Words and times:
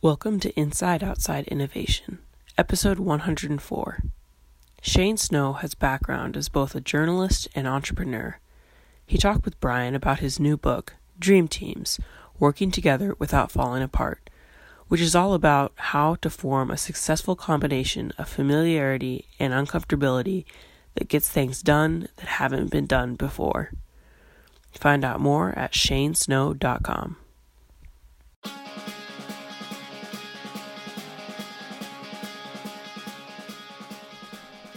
Welcome 0.00 0.38
to 0.40 0.56
Inside 0.56 1.02
Outside 1.02 1.48
Innovation, 1.48 2.20
episode 2.56 3.00
104. 3.00 3.98
Shane 4.80 5.16
Snow 5.16 5.54
has 5.54 5.74
background 5.74 6.36
as 6.36 6.48
both 6.48 6.76
a 6.76 6.80
journalist 6.80 7.48
and 7.52 7.66
entrepreneur. 7.66 8.38
He 9.04 9.18
talked 9.18 9.44
with 9.44 9.58
Brian 9.58 9.96
about 9.96 10.20
his 10.20 10.38
new 10.38 10.56
book, 10.56 10.94
Dream 11.18 11.48
Teams: 11.48 11.98
Working 12.38 12.70
Together 12.70 13.16
Without 13.18 13.50
Falling 13.50 13.82
Apart, 13.82 14.30
which 14.86 15.00
is 15.00 15.16
all 15.16 15.34
about 15.34 15.72
how 15.74 16.14
to 16.22 16.30
form 16.30 16.70
a 16.70 16.76
successful 16.76 17.34
combination 17.34 18.12
of 18.18 18.28
familiarity 18.28 19.26
and 19.40 19.52
uncomfortability 19.52 20.44
that 20.94 21.08
gets 21.08 21.28
things 21.28 21.60
done 21.60 22.06
that 22.18 22.26
haven't 22.28 22.70
been 22.70 22.86
done 22.86 23.16
before. 23.16 23.72
Find 24.70 25.04
out 25.04 25.18
more 25.18 25.58
at 25.58 25.72
shanesnow.com. 25.72 27.16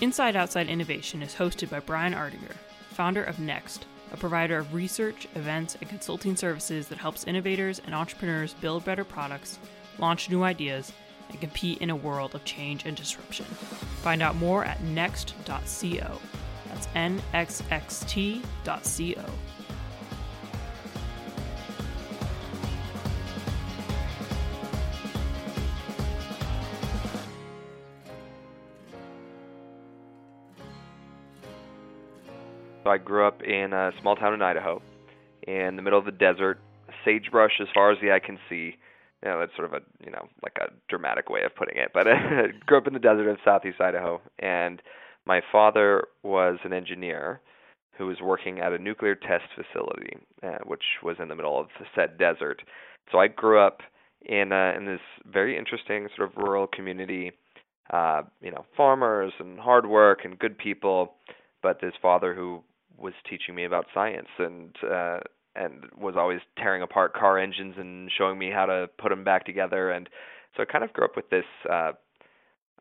Inside 0.01 0.35
Outside 0.35 0.67
Innovation 0.67 1.21
is 1.21 1.35
hosted 1.35 1.69
by 1.69 1.79
Brian 1.79 2.13
Ardinger, 2.13 2.55
founder 2.89 3.23
of 3.23 3.35
Nexxt, 3.35 3.81
a 4.11 4.17
provider 4.17 4.57
of 4.57 4.73
research, 4.73 5.27
events, 5.35 5.77
and 5.79 5.87
consulting 5.87 6.35
services 6.35 6.87
that 6.87 6.97
helps 6.97 7.25
innovators 7.25 7.79
and 7.85 7.93
entrepreneurs 7.93 8.55
build 8.55 8.83
better 8.83 9.03
products, 9.03 9.59
launch 9.99 10.27
new 10.27 10.41
ideas, 10.41 10.91
and 11.29 11.39
compete 11.39 11.77
in 11.77 11.91
a 11.91 11.95
world 11.95 12.33
of 12.33 12.43
change 12.45 12.83
and 12.85 12.97
disruption. 12.97 13.45
Find 14.01 14.23
out 14.23 14.35
more 14.37 14.65
at 14.65 14.79
nexxt.co. 14.79 16.19
That's 16.67 16.88
nxxt.co. 16.88 18.41
I 32.92 32.97
grew 32.97 33.25
up 33.25 33.42
in 33.42 33.73
a 33.73 33.92
small 34.02 34.16
town 34.16 34.34
in 34.34 34.42
Idaho, 34.42 34.81
in 35.47 35.78
the 35.78 35.81
middle 35.81 35.97
of 35.97 36.06
the 36.06 36.11
desert, 36.11 36.59
sagebrush 37.06 37.53
as 37.61 37.67
far 37.73 37.92
as 37.92 37.98
the 38.02 38.11
eye 38.11 38.20
can 38.20 38.38
see. 38.50 38.75
You 39.23 39.30
know, 39.30 39.39
that's 39.39 39.56
sort 39.56 39.66
of 39.66 39.73
a 39.73 39.81
you 40.03 40.11
know 40.11 40.28
like 40.44 40.58
a 40.59 40.72
dramatic 40.89 41.30
way 41.30 41.44
of 41.44 41.56
putting 41.56 41.78
it, 41.78 41.92
but 41.94 42.08
I 42.08 42.48
grew 42.66 42.78
up 42.78 42.88
in 42.88 42.94
the 42.94 43.00
desert 43.00 43.30
of 43.30 43.38
southeast 43.45 43.80
Idaho, 43.80 44.22
and 44.39 44.81
my 45.25 45.42
father 45.52 46.08
was 46.23 46.58
an 46.64 46.73
engineer 46.73 47.39
who 47.98 48.08
was 48.08 48.17
working 48.22 48.59
at 48.59 48.73
a 48.73 48.78
nuclear 48.78 49.16
test 49.16 49.45
facility, 49.55 50.17
uh, 50.44 50.58
which 50.66 50.83
was 51.03 51.17
in 51.20 51.28
the 51.28 51.36
middle 51.36 51.59
of 51.59 51.67
the 51.80 51.86
said 51.95 52.17
desert. 52.17 52.61
So 53.11 53.20
I 53.20 53.28
grew 53.28 53.59
up 53.59 53.81
in 54.22 54.52
uh, 54.52 54.73
in 54.76 54.86
this 54.86 55.02
very 55.31 55.58
interesting 55.58 56.08
sort 56.16 56.30
of 56.30 56.38
rural 56.38 56.67
community. 56.67 57.31
Uh, 57.89 58.23
you 58.42 58.52
know, 58.52 58.66
farmers 58.76 59.33
and 59.39 59.59
hard 59.59 59.86
work 59.86 60.20
and 60.23 60.39
good 60.39 60.58
people, 60.58 61.14
but 61.61 61.81
this 61.81 61.94
father 62.02 62.33
who 62.33 62.64
was 63.02 63.13
teaching 63.30 63.55
me 63.55 63.66
about 63.66 63.85
science 63.94 64.30
and 64.39 64.75
uh, 64.83 65.19
and 65.55 65.85
was 65.97 66.16
always 66.17 66.39
tearing 66.57 66.81
apart 66.81 67.13
car 67.13 67.38
engines 67.38 67.75
and 67.77 68.09
showing 68.17 68.38
me 68.38 68.49
how 68.49 68.66
to 68.66 68.89
put 68.97 69.09
them 69.09 69.23
back 69.23 69.45
together. 69.45 69.91
And 69.91 70.09
so 70.55 70.63
I 70.63 70.66
kind 70.66 70.83
of 70.83 70.93
grew 70.93 71.05
up 71.05 71.16
with 71.16 71.30
this. 71.30 71.45
Uh, 71.69 71.91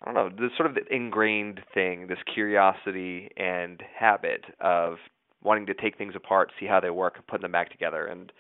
I 0.03 0.13
don't 0.13 0.15
know, 0.15 0.31
this 0.31 0.57
sort 0.57 0.71
of 0.71 0.79
ingrained 0.91 1.61
thing, 1.75 2.07
this 2.07 2.19
curiosity 2.33 3.31
and 3.37 3.83
habit 3.95 4.47
of 4.59 4.97
wanting 5.43 5.67
to 5.67 5.75
take 5.75 5.99
things 5.99 6.15
apart, 6.17 6.53
see 6.59 6.67
how 6.67 6.81
they 6.81 6.89
work, 6.89 7.15
and 7.17 7.27
put 7.27 7.43
them 7.43 7.53
back 7.53 7.71
together. 7.71 8.07
And 8.07 8.33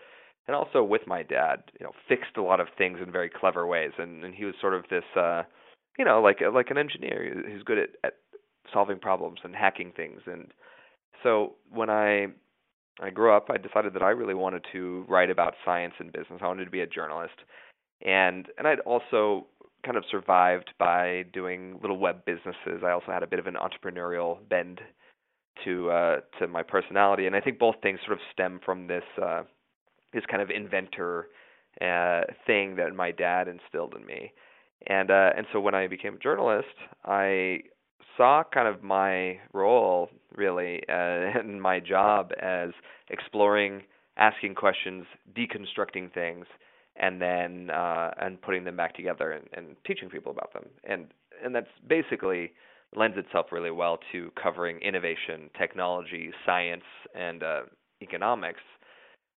and 0.47 0.57
also 0.57 0.83
with 0.83 1.03
my 1.07 1.23
dad, 1.23 1.63
you 1.79 1.85
know, 1.85 1.93
fixed 2.09 2.37
a 2.37 2.43
lot 2.43 2.61
of 2.61 2.69
things 2.77 2.99
in 3.05 3.13
very 3.13 3.29
clever 3.29 3.67
ways. 3.67 3.93
And 3.99 4.25
and 4.25 4.35
he 4.35 4.45
was 4.45 4.55
sort 4.61 4.75
of 4.75 4.85
this, 4.91 5.05
uh, 5.17 5.43
you 5.99 6.05
know, 6.05 6.23
like 6.23 6.39
like 6.55 6.71
an 6.71 6.79
engineer 6.79 7.45
who's 7.47 7.63
good 7.63 7.79
at, 7.79 7.91
at 8.05 8.15
solving 8.73 8.99
problems 8.99 9.41
and 9.45 9.55
hacking 9.55 9.93
things. 9.95 10.23
And 10.27 10.53
so 11.23 11.55
when 11.71 11.91
I 11.91 12.29
I 13.01 13.11
grew 13.11 13.33
up, 13.33 13.49
I 13.51 13.57
decided 13.57 13.95
that 13.95 14.03
I 14.03 14.11
really 14.11 14.35
wanted 14.35 14.65
to 14.73 15.05
write 15.09 15.31
about 15.31 15.55
science 15.65 15.95
and 15.99 16.13
business. 16.13 16.41
I 16.43 16.47
wanted 16.47 16.67
to 16.67 16.71
be 16.71 16.81
a 16.81 16.87
journalist, 16.87 17.37
and 18.05 18.47
and 18.59 18.67
I'd 18.67 18.81
also 18.81 19.47
kind 19.85 19.97
of 19.97 20.05
survived 20.11 20.71
by 20.79 21.25
doing 21.33 21.79
little 21.81 21.99
web 21.99 22.25
businesses. 22.25 22.83
I 22.85 22.91
also 22.91 23.13
had 23.13 23.23
a 23.23 23.27
bit 23.27 23.39
of 23.39 23.47
an 23.47 23.55
entrepreneurial 23.55 24.39
bend 24.49 24.81
to 25.65 25.91
uh, 25.91 26.17
to 26.39 26.49
my 26.49 26.63
personality, 26.63 27.27
and 27.27 27.35
I 27.35 27.41
think 27.41 27.59
both 27.59 27.77
things 27.83 28.01
sort 28.05 28.13
of 28.13 28.21
stem 28.33 28.61
from 28.65 28.87
this 28.87 29.05
uh, 29.23 29.43
this 30.13 30.25
kind 30.31 30.43
of 30.43 30.51
inventor 30.51 31.29
uh, 31.81 32.23
thing 32.47 32.77
that 32.77 32.95
my 32.95 33.11
dad 33.11 33.49
instilled 33.49 33.95
in 33.95 34.05
me. 34.05 34.33
And 34.87 35.11
uh, 35.11 35.31
and 35.37 35.47
so 35.53 35.61
when 35.61 35.75
I 35.75 35.87
became 35.87 36.15
a 36.15 36.19
journalist, 36.19 36.69
I 37.05 37.61
saw 38.17 38.43
kind 38.53 38.69
of 38.69 38.83
my 38.83 39.39
role 39.53 40.11
really 40.37 40.83
uh, 40.89 40.93
and 41.39 41.61
my 41.61 41.81
job 41.81 42.33
as 42.41 42.71
exploring, 43.09 43.83
asking 44.17 44.55
questions, 44.55 45.07
deconstructing 45.37 46.13
things, 46.13 46.47
and 46.97 47.21
then 47.21 47.71
uh, 47.71 48.11
and 48.19 48.41
putting 48.43 48.65
them 48.65 48.77
back 48.77 48.95
together 48.95 49.33
and, 49.33 49.49
and 49.53 49.77
teaching 49.87 50.09
people 50.09 50.33
about 50.33 50.53
them. 50.53 50.67
And 50.85 51.07
and 51.43 51.55
that's 51.55 51.71
basically 51.87 52.53
lends 52.95 53.17
itself 53.17 53.47
really 53.53 53.71
well 53.71 53.99
to 54.13 54.31
covering 54.41 54.79
innovation, 54.81 55.49
technology, 55.57 56.31
science, 56.45 56.83
and 57.15 57.43
uh, 57.43 57.61
economics 58.03 58.61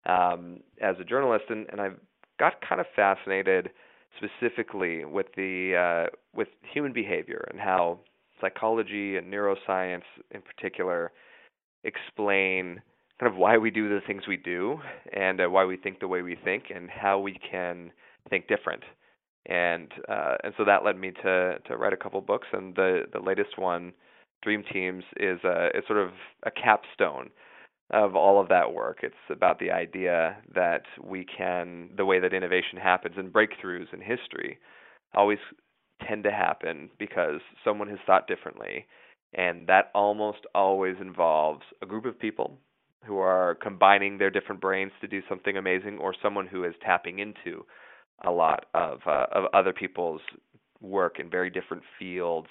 um, 0.06 0.60
as 0.82 0.96
a 1.00 1.04
journalist. 1.04 1.46
And, 1.50 1.68
and 1.72 1.80
I've 1.80 2.00
got 2.40 2.54
kind 2.68 2.82
of 2.82 2.88
fascinated 2.96 3.70
specifically 4.18 5.06
with 5.06 5.28
the 5.36 6.08
uh, 6.08 6.16
with 6.36 6.48
human 6.72 6.94
behavior 6.94 7.48
and 7.52 7.60
how 7.60 8.00
psychology 8.44 9.16
and 9.18 9.32
neuroscience 9.32 10.04
in 10.32 10.42
particular 10.42 11.12
explain 11.84 12.82
kind 13.20 13.32
of 13.32 13.38
why 13.38 13.58
we 13.58 13.72
do 13.72 13.88
the 13.88 14.02
things 14.06 14.24
we 14.28 14.38
do 14.38 14.80
and 15.14 15.40
uh, 15.40 15.48
why 15.48 15.64
we 15.64 15.78
think 15.78 16.00
the 16.00 16.08
way 16.08 16.22
we 16.22 16.36
think 16.44 16.66
and 16.74 16.90
how 16.90 17.20
we 17.20 17.40
can 17.50 17.92
think 18.30 18.48
different. 18.48 18.84
And 19.46 19.92
uh, 20.10 20.36
and 20.44 20.54
so 20.58 20.66
that 20.66 20.86
led 20.86 20.98
me 20.98 21.12
to 21.24 21.58
to 21.68 21.78
write 21.78 21.94
a 21.94 21.98
couple 21.98 22.20
books 22.22 22.48
and 22.54 22.76
the 22.76 23.04
the 23.12 23.20
latest 23.20 23.58
one 23.58 23.94
Dream 24.42 24.64
Teams 24.72 25.04
is 25.18 25.40
a 25.44 25.68
is 25.76 25.84
sort 25.88 26.00
of 26.00 26.12
a 26.46 26.52
capstone 26.52 27.30
of 27.92 28.16
all 28.16 28.42
of 28.42 28.50
that 28.50 28.74
work. 28.74 29.00
It's 29.04 29.16
about 29.30 29.60
the 29.60 29.72
idea 29.72 30.38
that 30.56 30.84
we 31.02 31.26
can 31.26 31.90
the 31.96 32.06
way 32.06 32.20
that 32.20 32.34
innovation 32.34 32.78
happens 32.82 33.16
and 33.18 33.32
breakthroughs 33.32 33.94
in 33.94 34.02
history 34.02 34.58
always 35.16 35.40
tend 36.08 36.24
to 36.24 36.32
happen 36.32 36.90
because 37.00 37.42
someone 37.64 37.90
has 37.90 38.00
thought 38.06 38.28
differently. 38.28 38.86
And 39.34 39.68
that 39.68 39.90
almost 39.96 40.46
always 40.54 40.96
involves 41.02 41.64
a 41.82 41.86
group 41.86 42.06
of 42.06 42.20
people 42.20 42.58
who 43.04 43.18
are 43.18 43.56
combining 43.56 44.18
their 44.18 44.30
different 44.30 44.62
brains 44.62 44.92
to 45.02 45.08
do 45.08 45.22
something 45.28 45.58
amazing, 45.58 45.98
or 45.98 46.14
someone 46.22 46.48
who 46.48 46.64
is 46.64 46.74
tapping 46.86 47.20
into 47.20 47.66
a 48.24 48.32
lot 48.32 48.66
of 48.74 49.00
uh, 49.06 49.26
of 49.32 49.46
other 49.54 49.74
people's 49.74 50.22
work 50.82 51.20
in 51.20 51.30
very 51.30 51.50
different 51.50 51.84
fields 51.98 52.48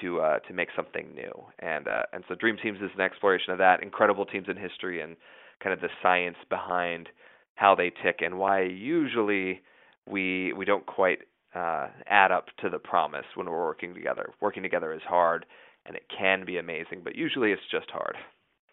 to 0.00 0.20
uh, 0.20 0.38
to 0.40 0.52
make 0.52 0.68
something 0.76 1.14
new. 1.14 1.32
And 1.58 1.88
uh, 1.88 2.02
and 2.12 2.22
so 2.28 2.34
Dream 2.34 2.56
Teams 2.62 2.78
is 2.80 2.90
an 2.94 3.00
exploration 3.00 3.52
of 3.52 3.58
that. 3.58 3.82
Incredible 3.82 4.26
teams 4.26 4.46
in 4.48 4.56
history 4.56 5.00
and 5.00 5.16
kind 5.62 5.72
of 5.72 5.80
the 5.80 5.88
science 6.02 6.36
behind 6.48 7.08
how 7.54 7.74
they 7.74 7.90
tick 8.02 8.20
and 8.20 8.38
why 8.38 8.62
usually 8.62 9.60
we 10.06 10.52
we 10.52 10.64
don't 10.64 10.86
quite 10.86 11.20
uh, 11.54 11.88
add 12.06 12.32
up 12.32 12.46
to 12.62 12.70
the 12.70 12.78
promise 12.78 13.26
when 13.34 13.48
we're 13.48 13.64
working 13.64 13.94
together. 13.94 14.30
Working 14.40 14.62
together 14.62 14.92
is 14.92 15.02
hard, 15.06 15.46
and 15.86 15.96
it 15.96 16.04
can 16.16 16.44
be 16.44 16.58
amazing, 16.58 17.02
but 17.02 17.16
usually 17.16 17.52
it's 17.52 17.62
just 17.70 17.90
hard. 17.90 18.16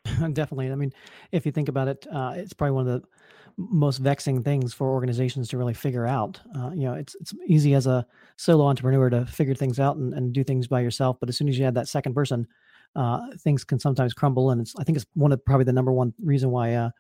Definitely. 0.34 0.72
I 0.72 0.76
mean, 0.76 0.94
if 1.32 1.46
you 1.46 1.52
think 1.52 1.70
about 1.70 1.88
it, 1.88 2.08
uh, 2.12 2.34
it's 2.36 2.54
probably 2.54 2.74
one 2.74 2.88
of 2.88 3.02
the 3.02 3.08
most 3.58 3.98
vexing 3.98 4.44
things 4.44 4.74
for 4.74 4.88
organizations 4.90 5.50
to 5.50 5.58
really 5.58 5.74
figure 5.74 6.06
out. 6.06 6.40
Uh, 6.56 6.70
you 6.72 6.84
know, 6.84 6.94
it's 6.94 7.16
it's 7.16 7.34
easy 7.48 7.74
as 7.74 7.88
a 7.88 8.06
solo 8.38 8.68
entrepreneur 8.68 9.10
to 9.10 9.26
figure 9.26 9.56
things 9.56 9.80
out 9.80 9.98
and, 9.98 10.14
and 10.14 10.34
do 10.34 10.44
things 10.44 10.68
by 10.68 10.80
yourself, 10.80 11.18
but 11.20 11.30
as 11.30 11.38
soon 11.38 11.50
as 11.50 11.58
you 11.58 11.66
add 11.66 11.74
that 11.74 11.88
second 11.88 12.14
person, 12.14 12.48
uh, 12.96 13.20
things 13.40 13.64
can 13.64 13.80
sometimes 13.80 14.14
crumble. 14.14 14.52
And 14.52 14.62
it's 14.62 14.76
I 14.78 14.84
think 14.84 14.98
it's 14.98 15.08
one 15.16 15.32
of 15.32 15.44
probably 15.44 15.66
the 15.66 15.74
number 15.74 15.92
one 15.92 16.14
reason 16.24 16.52
why 16.52 16.76
uh, 16.76 16.92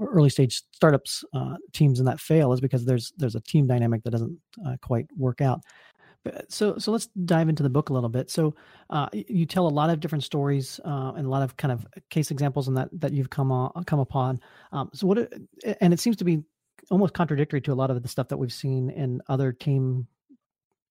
early 0.00 0.30
stage 0.30 0.62
startups 0.72 1.24
uh, 1.34 1.56
teams 1.72 1.98
and 1.98 2.08
that 2.08 2.20
fail 2.20 2.52
is 2.52 2.60
because 2.60 2.84
there's 2.84 3.12
there's 3.16 3.34
a 3.34 3.40
team 3.40 3.66
dynamic 3.66 4.02
that 4.02 4.10
doesn't 4.10 4.38
uh, 4.66 4.76
quite 4.82 5.06
work 5.16 5.40
out. 5.40 5.60
But, 6.24 6.50
so 6.50 6.78
so 6.78 6.90
let's 6.90 7.06
dive 7.24 7.48
into 7.48 7.62
the 7.62 7.70
book 7.70 7.90
a 7.90 7.92
little 7.92 8.08
bit. 8.08 8.30
So 8.30 8.54
uh, 8.90 9.08
you 9.12 9.46
tell 9.46 9.66
a 9.66 9.68
lot 9.68 9.90
of 9.90 10.00
different 10.00 10.24
stories 10.24 10.80
uh, 10.84 11.12
and 11.16 11.26
a 11.26 11.28
lot 11.28 11.42
of 11.42 11.56
kind 11.56 11.70
of 11.70 11.86
case 12.10 12.30
examples 12.30 12.68
and 12.68 12.76
that 12.76 12.88
that 12.92 13.12
you've 13.12 13.30
come 13.30 13.52
on, 13.52 13.84
come 13.84 14.00
upon. 14.00 14.40
Um, 14.72 14.90
so 14.94 15.06
what 15.06 15.32
and 15.80 15.92
it 15.92 16.00
seems 16.00 16.16
to 16.16 16.24
be 16.24 16.42
almost 16.90 17.14
contradictory 17.14 17.60
to 17.62 17.72
a 17.72 17.74
lot 17.74 17.90
of 17.90 18.02
the 18.02 18.08
stuff 18.08 18.28
that 18.28 18.36
we've 18.36 18.52
seen 18.52 18.90
in 18.90 19.20
other 19.28 19.52
team 19.52 20.06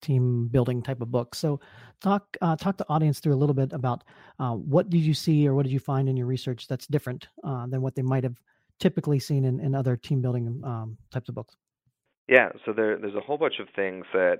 team 0.02 0.48
building 0.50 0.84
type 0.84 1.02
of 1.02 1.10
books. 1.12 1.40
So 1.40 1.60
talk 2.02 2.38
uh, 2.42 2.56
talk 2.56 2.78
the 2.78 2.86
audience 2.90 3.20
through 3.20 3.34
a 3.34 3.42
little 3.42 3.56
bit 3.56 3.74
about 3.74 4.04
uh, 4.38 4.52
what 4.52 4.90
did 4.90 5.02
you 5.02 5.14
see 5.14 5.48
or 5.48 5.56
what 5.56 5.64
did 5.64 5.72
you 5.72 5.80
find 5.80 6.08
in 6.08 6.18
your 6.18 6.28
research 6.28 6.68
that's 6.68 6.86
different 6.88 7.28
uh, 7.44 7.66
than 7.68 7.82
what 7.82 7.96
they 7.96 8.02
might 8.02 8.24
have 8.24 8.36
typically 8.84 9.18
seen 9.18 9.46
in, 9.46 9.62
in 9.62 9.74
other 9.74 9.96
team 9.96 10.22
building 10.22 10.62
um, 10.66 10.98
types 11.10 11.30
of 11.30 11.36
books? 11.36 11.56
Yeah, 12.28 12.50
so 12.66 12.74
there 12.74 12.98
there's 12.98 13.16
a 13.16 13.22
whole 13.22 13.38
bunch 13.38 13.60
of 13.60 13.68
things 13.76 14.06
that 14.14 14.40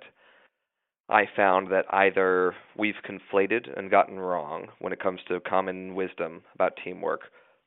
I 1.10 1.24
found 1.36 1.72
that 1.72 1.86
either 1.90 2.54
we've 2.78 3.02
conflated 3.10 3.78
and 3.78 3.90
gotten 3.90 4.20
wrong 4.20 4.68
when 4.80 4.94
it 4.94 5.00
comes 5.00 5.22
to 5.30 5.40
common 5.40 5.96
wisdom 5.96 6.44
about 6.56 6.74
teamwork, 6.84 7.22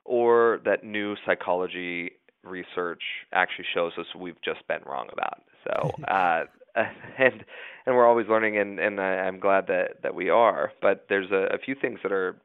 or 0.05 0.61
that 0.65 0.85
new 0.85 1.17
psychology 1.27 2.13
research 2.45 3.03
actually 3.33 3.67
shows 3.75 3.93
us 3.99 4.07
we've 4.19 4.41
just 4.43 4.67
been 4.69 4.83
wrong 4.87 5.09
about. 5.13 5.43
So, 5.65 5.91
uh, 6.09 6.45
and 7.19 7.45
and 7.87 7.97
we're 7.97 8.07
always 8.07 8.27
learning, 8.29 8.59
and 8.59 8.79
and 8.79 9.01
I'm 9.01 9.41
glad 9.41 9.67
that 9.69 10.03
that 10.03 10.15
we 10.15 10.29
are. 10.29 10.73
But 10.83 11.07
there's 11.09 11.31
a, 11.31 11.55
a 11.55 11.59
few 11.59 11.75
things 11.75 12.01
that 12.03 12.13
are 12.13 12.37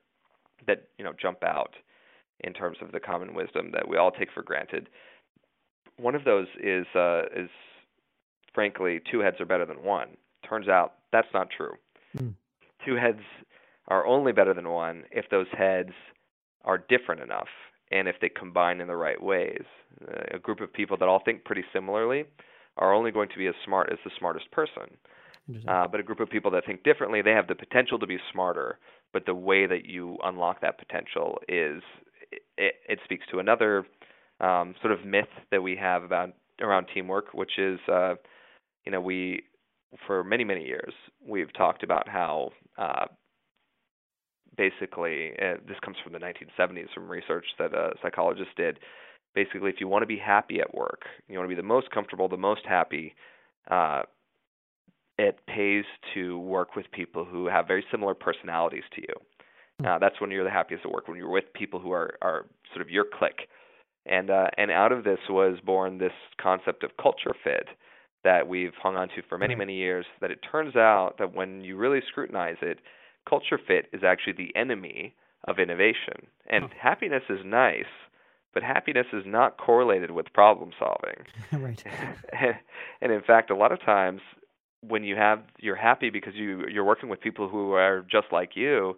that 0.67 0.87
you 0.97 1.03
know 1.03 1.13
jump 1.21 1.43
out 1.43 1.75
in 2.43 2.53
terms 2.53 2.77
of 2.81 2.91
the 2.91 2.99
common 2.99 3.33
wisdom 3.33 3.71
that 3.73 3.87
we 3.87 3.97
all 3.97 4.11
take 4.11 4.29
for 4.33 4.43
granted. 4.43 4.89
One 5.97 6.15
of 6.15 6.23
those 6.23 6.47
is 6.61 6.85
uh, 6.95 7.23
is 7.35 7.49
frankly 8.53 8.99
two 9.11 9.19
heads 9.19 9.39
are 9.39 9.45
better 9.45 9.65
than 9.65 9.83
one. 9.83 10.17
Turns 10.47 10.67
out 10.67 10.95
that's 11.11 11.27
not 11.33 11.49
true. 11.55 11.73
Mm. 12.17 12.33
Two 12.85 12.95
heads 12.95 13.21
are 13.87 14.05
only 14.05 14.31
better 14.31 14.53
than 14.53 14.69
one 14.69 15.03
if 15.11 15.25
those 15.29 15.47
heads 15.55 15.91
are 16.63 16.77
different 16.77 17.21
enough 17.21 17.47
and 17.91 18.07
if 18.07 18.15
they 18.21 18.29
combine 18.29 18.81
in 18.81 18.87
the 18.87 18.95
right 18.95 19.21
ways. 19.21 19.63
Uh, 20.07 20.35
a 20.35 20.39
group 20.39 20.61
of 20.61 20.71
people 20.71 20.97
that 20.97 21.07
all 21.07 21.21
think 21.23 21.43
pretty 21.43 21.63
similarly 21.73 22.25
are 22.77 22.93
only 22.93 23.11
going 23.11 23.29
to 23.29 23.37
be 23.37 23.47
as 23.47 23.55
smart 23.65 23.89
as 23.91 23.99
the 24.05 24.11
smartest 24.17 24.49
person. 24.51 24.97
Uh, 25.67 25.87
but 25.87 25.99
a 25.99 26.03
group 26.03 26.19
of 26.19 26.29
people 26.29 26.51
that 26.51 26.65
think 26.65 26.83
differently, 26.83 27.21
they 27.21 27.31
have 27.31 27.47
the 27.47 27.55
potential 27.55 27.99
to 27.99 28.07
be 28.07 28.17
smarter, 28.31 28.79
but 29.11 29.25
the 29.25 29.35
way 29.35 29.65
that 29.65 29.85
you 29.85 30.17
unlock 30.23 30.61
that 30.61 30.77
potential 30.77 31.39
is 31.49 31.81
it, 32.61 32.75
it 32.87 32.99
speaks 33.03 33.25
to 33.31 33.39
another 33.39 33.85
um, 34.39 34.75
sort 34.81 34.93
of 34.93 35.03
myth 35.05 35.25
that 35.51 35.61
we 35.61 35.75
have 35.75 36.03
about 36.03 36.29
around 36.61 36.87
teamwork, 36.93 37.33
which 37.33 37.57
is 37.57 37.79
uh, 37.91 38.13
you 38.85 38.91
know 38.91 39.01
we 39.01 39.43
for 40.07 40.23
many 40.23 40.43
many 40.43 40.63
years 40.63 40.93
we've 41.27 41.51
talked 41.53 41.83
about 41.83 42.07
how 42.07 42.51
uh, 42.77 43.05
basically 44.55 45.31
uh, 45.41 45.55
this 45.67 45.77
comes 45.83 45.97
from 46.03 46.13
the 46.13 46.19
1970s 46.19 46.93
from 46.93 47.09
research 47.09 47.45
that 47.57 47.73
a 47.73 47.91
psychologist 48.01 48.49
did. 48.55 48.79
Basically, 49.33 49.69
if 49.69 49.77
you 49.79 49.87
want 49.87 50.03
to 50.03 50.07
be 50.07 50.17
happy 50.17 50.59
at 50.59 50.73
work, 50.73 51.03
you 51.27 51.37
want 51.37 51.49
to 51.49 51.55
be 51.55 51.59
the 51.59 51.65
most 51.65 51.89
comfortable, 51.91 52.27
the 52.27 52.37
most 52.37 52.61
happy. 52.67 53.15
Uh, 53.69 54.01
it 55.17 55.39
pays 55.47 55.85
to 56.13 56.39
work 56.39 56.75
with 56.75 56.85
people 56.91 57.23
who 57.23 57.47
have 57.47 57.67
very 57.67 57.85
similar 57.91 58.13
personalities 58.13 58.83
to 58.95 59.01
you. 59.01 59.13
Uh, 59.85 59.99
that's 59.99 60.19
when 60.19 60.31
you're 60.31 60.43
the 60.43 60.49
happiest 60.49 60.85
at 60.85 60.91
work. 60.91 61.07
When 61.07 61.17
you're 61.17 61.29
with 61.29 61.45
people 61.53 61.79
who 61.79 61.91
are 61.91 62.15
are 62.21 62.45
sort 62.73 62.81
of 62.81 62.89
your 62.89 63.05
clique, 63.05 63.47
and 64.05 64.29
uh, 64.29 64.47
and 64.57 64.71
out 64.71 64.91
of 64.91 65.03
this 65.03 65.19
was 65.29 65.59
born 65.65 65.97
this 65.97 66.13
concept 66.41 66.83
of 66.83 66.91
culture 67.01 67.35
fit 67.43 67.67
that 68.23 68.47
we've 68.47 68.73
hung 68.81 68.95
on 68.95 69.09
to 69.09 69.21
for 69.27 69.37
many 69.37 69.55
many 69.55 69.75
years. 69.75 70.05
That 70.21 70.31
it 70.31 70.39
turns 70.49 70.75
out 70.75 71.15
that 71.19 71.33
when 71.33 71.61
you 71.61 71.77
really 71.77 72.01
scrutinize 72.07 72.57
it, 72.61 72.79
culture 73.27 73.59
fit 73.65 73.87
is 73.93 74.03
actually 74.03 74.33
the 74.33 74.55
enemy 74.55 75.15
of 75.47 75.59
innovation. 75.59 76.27
And 76.49 76.65
huh. 76.65 76.69
happiness 76.81 77.23
is 77.29 77.39
nice, 77.43 77.85
but 78.53 78.63
happiness 78.63 79.07
is 79.13 79.23
not 79.25 79.57
correlated 79.57 80.11
with 80.11 80.31
problem 80.33 80.71
solving. 80.77 81.25
right. 81.65 81.83
and 83.01 83.11
in 83.11 83.21
fact, 83.21 83.49
a 83.49 83.55
lot 83.55 83.71
of 83.71 83.81
times 83.81 84.21
when 84.81 85.03
you 85.03 85.15
have 85.15 85.39
you're 85.59 85.75
happy 85.75 86.09
because 86.09 86.33
you 86.35 86.67
you're 86.67 86.83
working 86.83 87.09
with 87.09 87.21
people 87.21 87.47
who 87.47 87.73
are 87.73 88.05
just 88.11 88.27
like 88.31 88.51
you, 88.55 88.97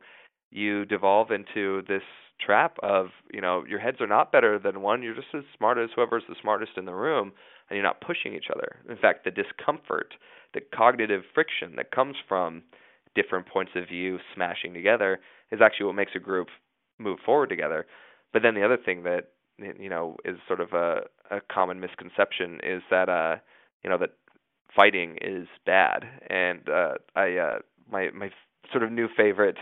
you 0.54 0.86
devolve 0.86 1.32
into 1.32 1.82
this 1.88 2.04
trap 2.44 2.78
of 2.84 3.08
you 3.34 3.42
know 3.42 3.64
your 3.68 3.80
heads 3.80 4.02
are 4.02 4.08
not 4.08 4.32
better 4.32 4.60
than 4.60 4.82
one. 4.82 5.02
You're 5.04 5.16
just 5.16 5.34
as 5.34 5.44
smart 5.58 5.78
as 5.78 5.90
whoever's 5.96 6.24
the 6.28 6.36
smartest 6.42 6.74
in 6.78 6.86
the 6.86 6.94
room, 6.94 7.32
and 7.70 7.78
you're 7.78 7.84
not 7.86 8.02
pushing 8.02 8.34
each 8.34 8.48
other. 8.54 8.78
In 8.90 8.98
fact, 8.98 9.26
the 9.26 9.32
discomfort, 9.32 10.14
the 10.54 10.62
cognitive 10.74 11.24
friction 11.34 11.76
that 11.78 11.92
comes 11.92 12.16
from 12.28 12.64
different 13.16 13.48
points 13.48 13.72
of 13.76 13.88
view 13.88 14.20
smashing 14.34 14.74
together 14.74 15.20
is 15.52 15.60
actually 15.62 15.86
what 15.86 15.96
makes 15.96 16.14
a 16.16 16.20
group 16.20 16.48
move 17.00 17.20
forward 17.26 17.50
together. 17.50 17.86
But 18.32 18.42
then 18.42 18.56
the 18.56 18.64
other 18.66 18.78
thing 18.78 19.04
that 19.04 19.30
you 19.60 19.90
know 19.90 20.18
is 20.26 20.38
sort 20.48 20.60
of 20.62 20.74
a, 20.74 21.02
a 21.32 21.42
common 21.52 21.80
misconception 21.80 22.60
is 22.64 22.82
that 22.90 23.10
uh 23.10 23.38
you 23.84 23.90
know 23.90 23.98
that 23.98 24.12
fighting 24.76 25.18
is 25.22 25.48
bad. 25.66 26.04
And 26.30 26.68
uh, 26.70 26.94
I 27.16 27.38
uh, 27.38 27.60
my 27.92 28.10
my 28.12 28.30
sort 28.72 28.84
of 28.84 28.92
new 28.92 29.08
favorite 29.16 29.58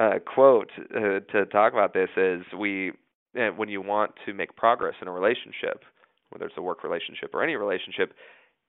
uh, 0.00 0.18
quote 0.18 0.70
uh, 0.96 1.20
to 1.30 1.46
talk 1.46 1.72
about 1.72 1.92
this 1.92 2.08
is 2.16 2.42
we 2.58 2.92
uh, 3.38 3.48
when 3.56 3.68
you 3.68 3.82
want 3.82 4.12
to 4.26 4.32
make 4.32 4.56
progress 4.56 4.94
in 5.00 5.06
a 5.06 5.12
relationship, 5.12 5.84
whether 6.30 6.46
it's 6.46 6.56
a 6.56 6.62
work 6.62 6.82
relationship 6.82 7.30
or 7.34 7.44
any 7.44 7.54
relationship, 7.54 8.14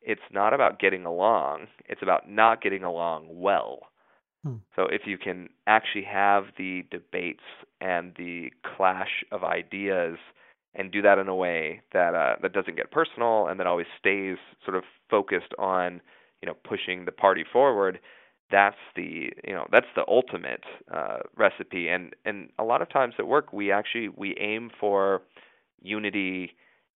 it's 0.01 0.21
not 0.31 0.53
about 0.53 0.79
getting 0.79 1.05
along. 1.05 1.67
It's 1.87 2.01
about 2.01 2.29
not 2.29 2.61
getting 2.61 2.83
along 2.83 3.27
well. 3.29 3.79
Hmm. 4.43 4.55
So 4.75 4.83
if 4.83 5.03
you 5.05 5.17
can 5.17 5.49
actually 5.67 6.03
have 6.03 6.45
the 6.57 6.83
debates 6.91 7.43
and 7.79 8.13
the 8.17 8.51
clash 8.75 9.23
of 9.31 9.43
ideas 9.43 10.17
and 10.75 10.91
do 10.91 11.01
that 11.01 11.17
in 11.17 11.27
a 11.27 11.35
way 11.35 11.81
that 11.93 12.13
uh, 12.13 12.35
that 12.41 12.53
doesn't 12.53 12.75
get 12.75 12.91
personal 12.91 13.47
and 13.47 13.59
that 13.59 13.67
always 13.67 13.87
stays 13.97 14.37
sort 14.65 14.75
of 14.75 14.83
focused 15.09 15.53
on 15.57 16.01
you 16.41 16.47
know 16.47 16.55
pushing 16.67 17.05
the 17.05 17.11
party 17.11 17.45
forward 17.51 17.99
that's 18.51 18.77
the 18.95 19.31
you 19.48 19.53
know 19.53 19.65
that's 19.71 19.88
the 19.95 20.03
ultimate 20.07 20.63
uh, 20.94 21.19
recipe 21.36 21.88
and 21.88 22.15
and 22.25 22.50
a 22.59 22.63
lot 22.63 22.81
of 22.81 22.89
times 22.89 23.13
at 23.18 23.27
work 23.27 23.53
we 23.53 23.71
actually 23.71 24.09
we 24.09 24.36
aim 24.39 24.69
for 24.80 25.21
unity 25.81 26.51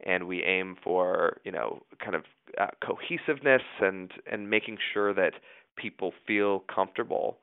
and 0.06 0.28
we 0.28 0.44
aim 0.44 0.76
for 0.84 1.38
you 1.44 1.52
know 1.52 1.82
kind 2.04 2.16
of 2.16 2.24
uh, 2.60 2.68
cohesiveness 2.86 3.64
and 3.82 4.12
and 4.32 4.50
making 4.50 4.78
sure 4.94 5.14
that 5.14 5.34
people 5.78 6.14
feel 6.28 6.64
comfortable 6.74 7.38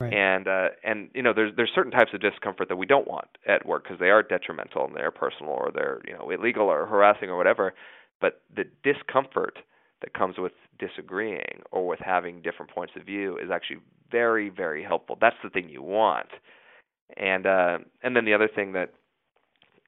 Right. 0.00 0.12
And 0.12 0.46
uh, 0.46 0.68
and 0.84 1.08
you 1.14 1.22
know 1.22 1.32
there's 1.34 1.52
there's 1.56 1.70
certain 1.74 1.90
types 1.90 2.10
of 2.12 2.20
discomfort 2.20 2.68
that 2.68 2.76
we 2.76 2.84
don't 2.84 3.08
want 3.08 3.28
at 3.48 3.64
work 3.64 3.84
because 3.84 3.98
they 3.98 4.10
are 4.10 4.22
detrimental 4.22 4.84
and 4.84 4.94
they're 4.94 5.10
personal 5.10 5.52
or 5.52 5.70
they're 5.74 6.02
you 6.06 6.12
know 6.12 6.30
illegal 6.30 6.66
or 6.66 6.84
harassing 6.84 7.30
or 7.30 7.36
whatever. 7.38 7.72
But 8.20 8.42
the 8.54 8.64
discomfort 8.84 9.58
that 10.06 10.14
comes 10.14 10.36
with 10.38 10.52
disagreeing 10.78 11.62
or 11.72 11.86
with 11.86 11.98
having 11.98 12.40
different 12.40 12.70
points 12.70 12.92
of 12.96 13.04
view 13.04 13.36
is 13.38 13.50
actually 13.52 13.78
very 14.10 14.48
very 14.48 14.84
helpful. 14.84 15.18
That's 15.20 15.36
the 15.42 15.50
thing 15.50 15.68
you 15.68 15.82
want. 15.82 16.28
And 17.16 17.46
uh, 17.46 17.78
and 18.02 18.14
then 18.14 18.24
the 18.24 18.34
other 18.34 18.48
thing 18.52 18.72
that 18.72 18.92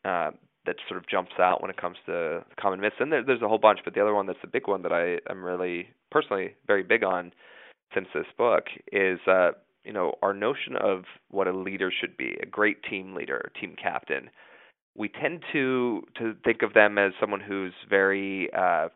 uh, 0.05 0.33
that 0.67 0.77
sort 0.89 0.99
of 0.99 1.09
jumps 1.09 1.33
out 1.39 1.63
when 1.63 1.71
it 1.71 1.77
comes 1.77 1.97
to 2.07 2.45
common 2.61 2.81
myths, 2.81 2.97
and 2.99 3.13
there, 3.13 3.23
there's 3.25 3.43
a 3.43 3.49
whole 3.49 3.59
bunch, 3.59 3.81
but 3.85 3.95
the 3.95 4.03
other 4.03 4.15
one 4.15 4.27
that's 4.27 4.41
the 4.43 4.49
big 4.49 4.67
one 4.67 4.83
that 4.83 4.93
I 4.93 5.19
am 5.31 5.45
really 5.45 5.89
personally 6.11 6.55
very 6.67 6.83
big 6.83 7.05
on 7.05 7.33
since 7.95 8.09
this 8.13 8.27
book 8.37 8.65
is 8.93 9.21
uh, 9.29 9.53
you 9.85 9.93
know, 9.93 10.15
our 10.21 10.35
notion 10.35 10.77
of 10.77 11.05
what 11.31 11.47
a 11.47 11.57
leader 11.57 11.91
should 11.91 12.17
be, 12.17 12.37
a 12.43 12.47
great 12.47 12.83
team 12.83 13.15
leader, 13.15 13.51
team 13.59 13.75
captain, 13.81 14.29
we 14.97 15.09
tend 15.09 15.43
to 15.53 16.03
to 16.19 16.35
think 16.45 16.63
of 16.63 16.75
them 16.75 16.99
as 16.99 17.13
someone 17.21 17.41
who's 17.41 17.73
very 17.89 18.51
uh, 18.53 18.89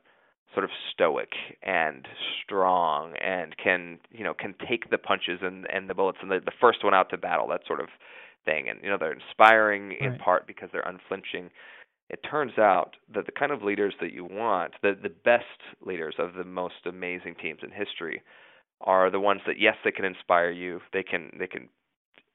sort 0.55 0.65
of 0.65 0.71
stoic 0.93 1.31
and 1.63 2.07
strong 2.45 3.15
and 3.17 3.57
can 3.57 3.99
you 4.11 4.25
know 4.25 4.35
can 4.35 4.55
take 4.69 4.91
the 4.91 4.99
punches 4.99 5.41
and 5.43 5.67
and 5.73 5.89
the 5.89 5.95
bullets 5.95 6.19
and 6.21 6.31
the, 6.31 6.41
the 6.45 6.53
first 6.61 6.85
one 6.85 6.95
out 6.95 7.11
to 7.11 7.17
battle 7.17 7.49
that 7.49 7.63
sort 7.67 7.81
of 7.81 7.89
thing. 8.45 8.69
And 8.69 8.81
you 8.83 8.91
know 8.91 8.97
they're 8.99 9.13
inspiring 9.13 9.89
right. 9.89 10.03
in 10.03 10.19
part 10.19 10.47
because 10.47 10.69
they're 10.73 10.83
unflinching. 10.83 11.51
It 12.11 12.21
turns 12.29 12.59
out 12.59 12.97
that 13.15 13.27
the 13.27 13.33
kind 13.33 13.53
of 13.53 13.63
leaders 13.63 13.95
that 14.01 14.13
you 14.13 14.25
want 14.25 14.73
the 14.83 14.97
the 15.01 15.09
best 15.09 15.45
leaders 15.85 16.15
of 16.19 16.35
the 16.35 16.45
most 16.45 16.87
amazing 16.87 17.37
teams 17.41 17.61
in 17.63 17.71
history 17.71 18.23
are 18.81 19.11
the 19.11 19.21
ones 19.21 19.41
that 19.47 19.59
yes 19.59 19.77
they 19.85 19.93
can 19.93 20.05
inspire 20.05 20.51
you. 20.51 20.81
They 20.93 21.03
can 21.03 21.31
they 21.39 21.47
can 21.47 21.69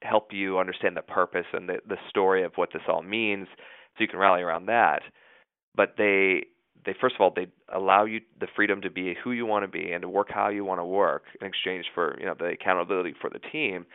help 0.03 0.31
you 0.31 0.59
understand 0.59 0.95
the 0.95 1.01
purpose 1.01 1.45
and 1.53 1.69
the 1.69 1.79
the 1.87 1.97
story 2.09 2.43
of 2.43 2.53
what 2.55 2.69
this 2.73 2.83
all 2.87 3.03
means. 3.03 3.47
So 3.97 4.03
you 4.03 4.07
can 4.07 4.19
rally 4.19 4.41
around 4.41 4.67
that. 4.67 5.01
But 5.75 5.95
they 5.97 6.45
they 6.85 6.93
first 6.99 7.15
of 7.15 7.21
all 7.21 7.31
they 7.35 7.47
allow 7.73 8.05
you 8.05 8.21
the 8.39 8.47
freedom 8.55 8.81
to 8.81 8.89
be 8.89 9.15
who 9.23 9.31
you 9.31 9.45
want 9.45 9.63
to 9.63 9.67
be 9.67 9.91
and 9.91 10.01
to 10.01 10.09
work 10.09 10.27
how 10.29 10.49
you 10.49 10.63
want 10.63 10.79
to 10.79 10.85
work 10.85 11.23
in 11.39 11.47
exchange 11.47 11.85
for 11.93 12.17
you 12.19 12.25
know 12.25 12.35
the 12.37 12.45
accountability 12.45 13.13
for 13.19 13.29
the 13.29 13.39
team 13.51 13.85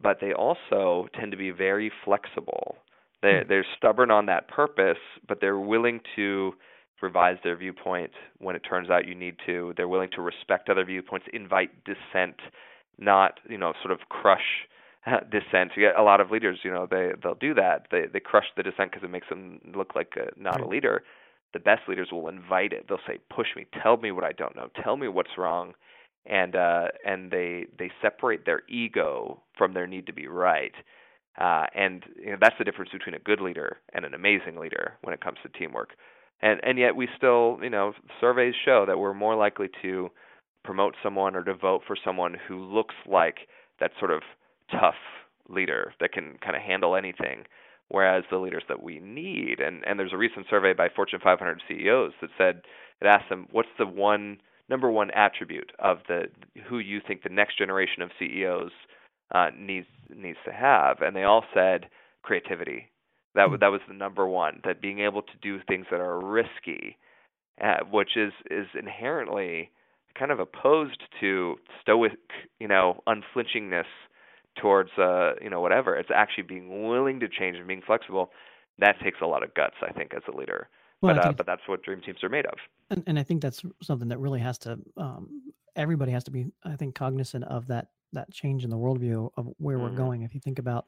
but 0.00 0.18
they 0.20 0.32
also 0.32 1.08
tend 1.18 1.30
to 1.30 1.38
be 1.38 1.50
very 1.50 1.90
flexible 2.04 2.76
they 3.22 3.40
hmm. 3.42 3.48
they're 3.48 3.66
stubborn 3.76 4.10
on 4.10 4.26
that 4.26 4.48
purpose 4.48 4.98
but 5.26 5.40
they're 5.40 5.58
willing 5.58 6.00
to 6.16 6.52
revise 7.00 7.36
their 7.44 7.56
viewpoint 7.56 8.10
when 8.38 8.56
it 8.56 8.60
turns 8.60 8.90
out 8.90 9.06
you 9.06 9.14
need 9.14 9.36
to. 9.46 9.72
They're 9.76 9.88
willing 9.88 10.10
to 10.14 10.22
respect 10.22 10.68
other 10.68 10.84
viewpoints, 10.84 11.26
invite 11.32 11.70
dissent, 11.84 12.36
not 12.98 13.38
you 13.48 13.58
know 13.58 13.72
sort 13.82 13.92
of 13.92 14.08
crush 14.08 14.66
dissent. 15.30 15.72
You 15.76 15.86
get 15.86 15.98
a 15.98 16.02
lot 16.02 16.20
of 16.20 16.30
leaders, 16.30 16.58
you 16.62 16.70
know, 16.70 16.86
they 16.90 17.10
they'll 17.22 17.34
do 17.34 17.54
that. 17.54 17.86
They 17.90 18.06
they 18.12 18.20
crush 18.20 18.46
the 18.56 18.62
dissent 18.62 18.90
because 18.90 19.04
it 19.04 19.10
makes 19.10 19.28
them 19.28 19.60
look 19.74 19.94
like 19.94 20.14
a, 20.16 20.40
not 20.40 20.60
a 20.60 20.66
leader. 20.66 21.02
The 21.52 21.60
best 21.60 21.82
leaders 21.88 22.08
will 22.12 22.28
invite 22.28 22.72
it. 22.72 22.86
They'll 22.88 22.98
say, 23.06 23.18
"Push 23.30 23.48
me, 23.56 23.66
tell 23.82 23.96
me 23.96 24.12
what 24.12 24.24
I 24.24 24.32
don't 24.32 24.56
know, 24.56 24.68
tell 24.82 24.96
me 24.96 25.08
what's 25.08 25.38
wrong," 25.38 25.74
and 26.26 26.54
uh, 26.56 26.88
and 27.04 27.30
they 27.30 27.66
they 27.78 27.90
separate 28.02 28.44
their 28.44 28.62
ego 28.68 29.42
from 29.56 29.72
their 29.74 29.86
need 29.86 30.06
to 30.06 30.12
be 30.12 30.26
right. 30.28 30.74
Uh, 31.38 31.66
and 31.74 32.04
you 32.16 32.32
know, 32.32 32.38
that's 32.40 32.56
the 32.58 32.64
difference 32.64 32.90
between 32.90 33.14
a 33.14 33.18
good 33.20 33.40
leader 33.40 33.78
and 33.94 34.04
an 34.04 34.14
amazing 34.14 34.56
leader 34.56 34.94
when 35.02 35.14
it 35.14 35.20
comes 35.20 35.38
to 35.42 35.48
teamwork 35.58 35.90
and 36.40 36.60
and 36.62 36.78
yet 36.78 36.96
we 36.96 37.08
still 37.16 37.58
you 37.62 37.70
know 37.70 37.92
surveys 38.20 38.54
show 38.64 38.84
that 38.86 38.98
we're 38.98 39.14
more 39.14 39.36
likely 39.36 39.68
to 39.82 40.10
promote 40.64 40.94
someone 41.02 41.34
or 41.34 41.42
to 41.44 41.54
vote 41.54 41.82
for 41.86 41.96
someone 42.04 42.36
who 42.46 42.64
looks 42.64 42.94
like 43.06 43.48
that 43.80 43.90
sort 43.98 44.10
of 44.10 44.22
tough 44.70 44.94
leader 45.48 45.92
that 46.00 46.12
can 46.12 46.36
kind 46.44 46.56
of 46.56 46.62
handle 46.62 46.94
anything 46.94 47.44
whereas 47.88 48.24
the 48.30 48.38
leaders 48.38 48.62
that 48.68 48.82
we 48.82 48.98
need 49.00 49.60
and 49.60 49.84
and 49.86 49.98
there's 49.98 50.12
a 50.12 50.18
recent 50.18 50.46
survey 50.48 50.72
by 50.72 50.88
Fortune 50.88 51.20
500 51.22 51.62
CEOs 51.68 52.12
that 52.20 52.30
said 52.36 52.62
it 53.00 53.06
asked 53.06 53.28
them 53.28 53.46
what's 53.50 53.68
the 53.78 53.86
one 53.86 54.38
number 54.68 54.90
one 54.90 55.10
attribute 55.12 55.72
of 55.78 55.98
the 56.08 56.24
who 56.68 56.78
you 56.78 57.00
think 57.06 57.22
the 57.22 57.28
next 57.28 57.58
generation 57.58 58.02
of 58.02 58.10
CEOs 58.18 58.70
uh, 59.34 59.50
needs 59.58 59.86
needs 60.14 60.38
to 60.44 60.52
have 60.52 61.00
and 61.00 61.16
they 61.16 61.24
all 61.24 61.44
said 61.54 61.86
creativity 62.22 62.90
that 63.34 63.46
mm-hmm. 63.46 63.56
that 63.60 63.68
was 63.68 63.80
the 63.88 63.94
number 63.94 64.26
one 64.26 64.60
that 64.64 64.80
being 64.80 65.00
able 65.00 65.22
to 65.22 65.36
do 65.42 65.58
things 65.66 65.86
that 65.90 66.00
are 66.00 66.20
risky 66.20 66.96
uh, 67.62 67.78
which 67.90 68.16
is 68.16 68.32
is 68.50 68.66
inherently 68.78 69.70
kind 70.18 70.30
of 70.30 70.40
opposed 70.40 71.02
to 71.20 71.56
stoic 71.80 72.12
you 72.58 72.68
know 72.68 73.02
unflinchingness 73.06 73.84
towards 74.60 74.90
uh 74.98 75.32
you 75.42 75.50
know 75.50 75.60
whatever. 75.60 75.96
It's 75.96 76.10
actually 76.14 76.44
being 76.44 76.88
willing 76.88 77.20
to 77.20 77.28
change 77.28 77.56
and 77.56 77.66
being 77.66 77.82
flexible 77.86 78.30
that 78.78 79.00
takes 79.02 79.18
a 79.20 79.26
lot 79.26 79.42
of 79.42 79.52
guts 79.54 79.74
i 79.82 79.92
think 79.92 80.14
as 80.14 80.22
a 80.32 80.36
leader. 80.36 80.68
Well, 81.00 81.14
but 81.14 81.24
uh, 81.24 81.32
but 81.32 81.46
that's 81.46 81.62
what 81.66 81.82
dream 81.82 82.00
teams 82.00 82.22
are 82.22 82.28
made 82.28 82.46
of. 82.46 82.58
And, 82.90 83.02
and 83.06 83.18
i 83.18 83.22
think 83.22 83.42
that's 83.42 83.62
something 83.82 84.08
that 84.08 84.18
really 84.18 84.40
has 84.40 84.58
to 84.58 84.78
um 84.96 85.52
everybody 85.76 86.12
has 86.12 86.24
to 86.24 86.30
be 86.30 86.46
i 86.64 86.76
think 86.76 86.94
cognizant 86.94 87.44
of 87.44 87.66
that 87.68 87.88
that 88.12 88.32
change 88.32 88.64
in 88.64 88.70
the 88.70 88.76
worldview 88.76 89.30
of 89.36 89.48
where 89.58 89.76
mm-hmm. 89.76 89.84
we're 89.84 89.96
going. 89.96 90.22
If 90.22 90.34
you 90.34 90.40
think 90.40 90.58
about 90.58 90.86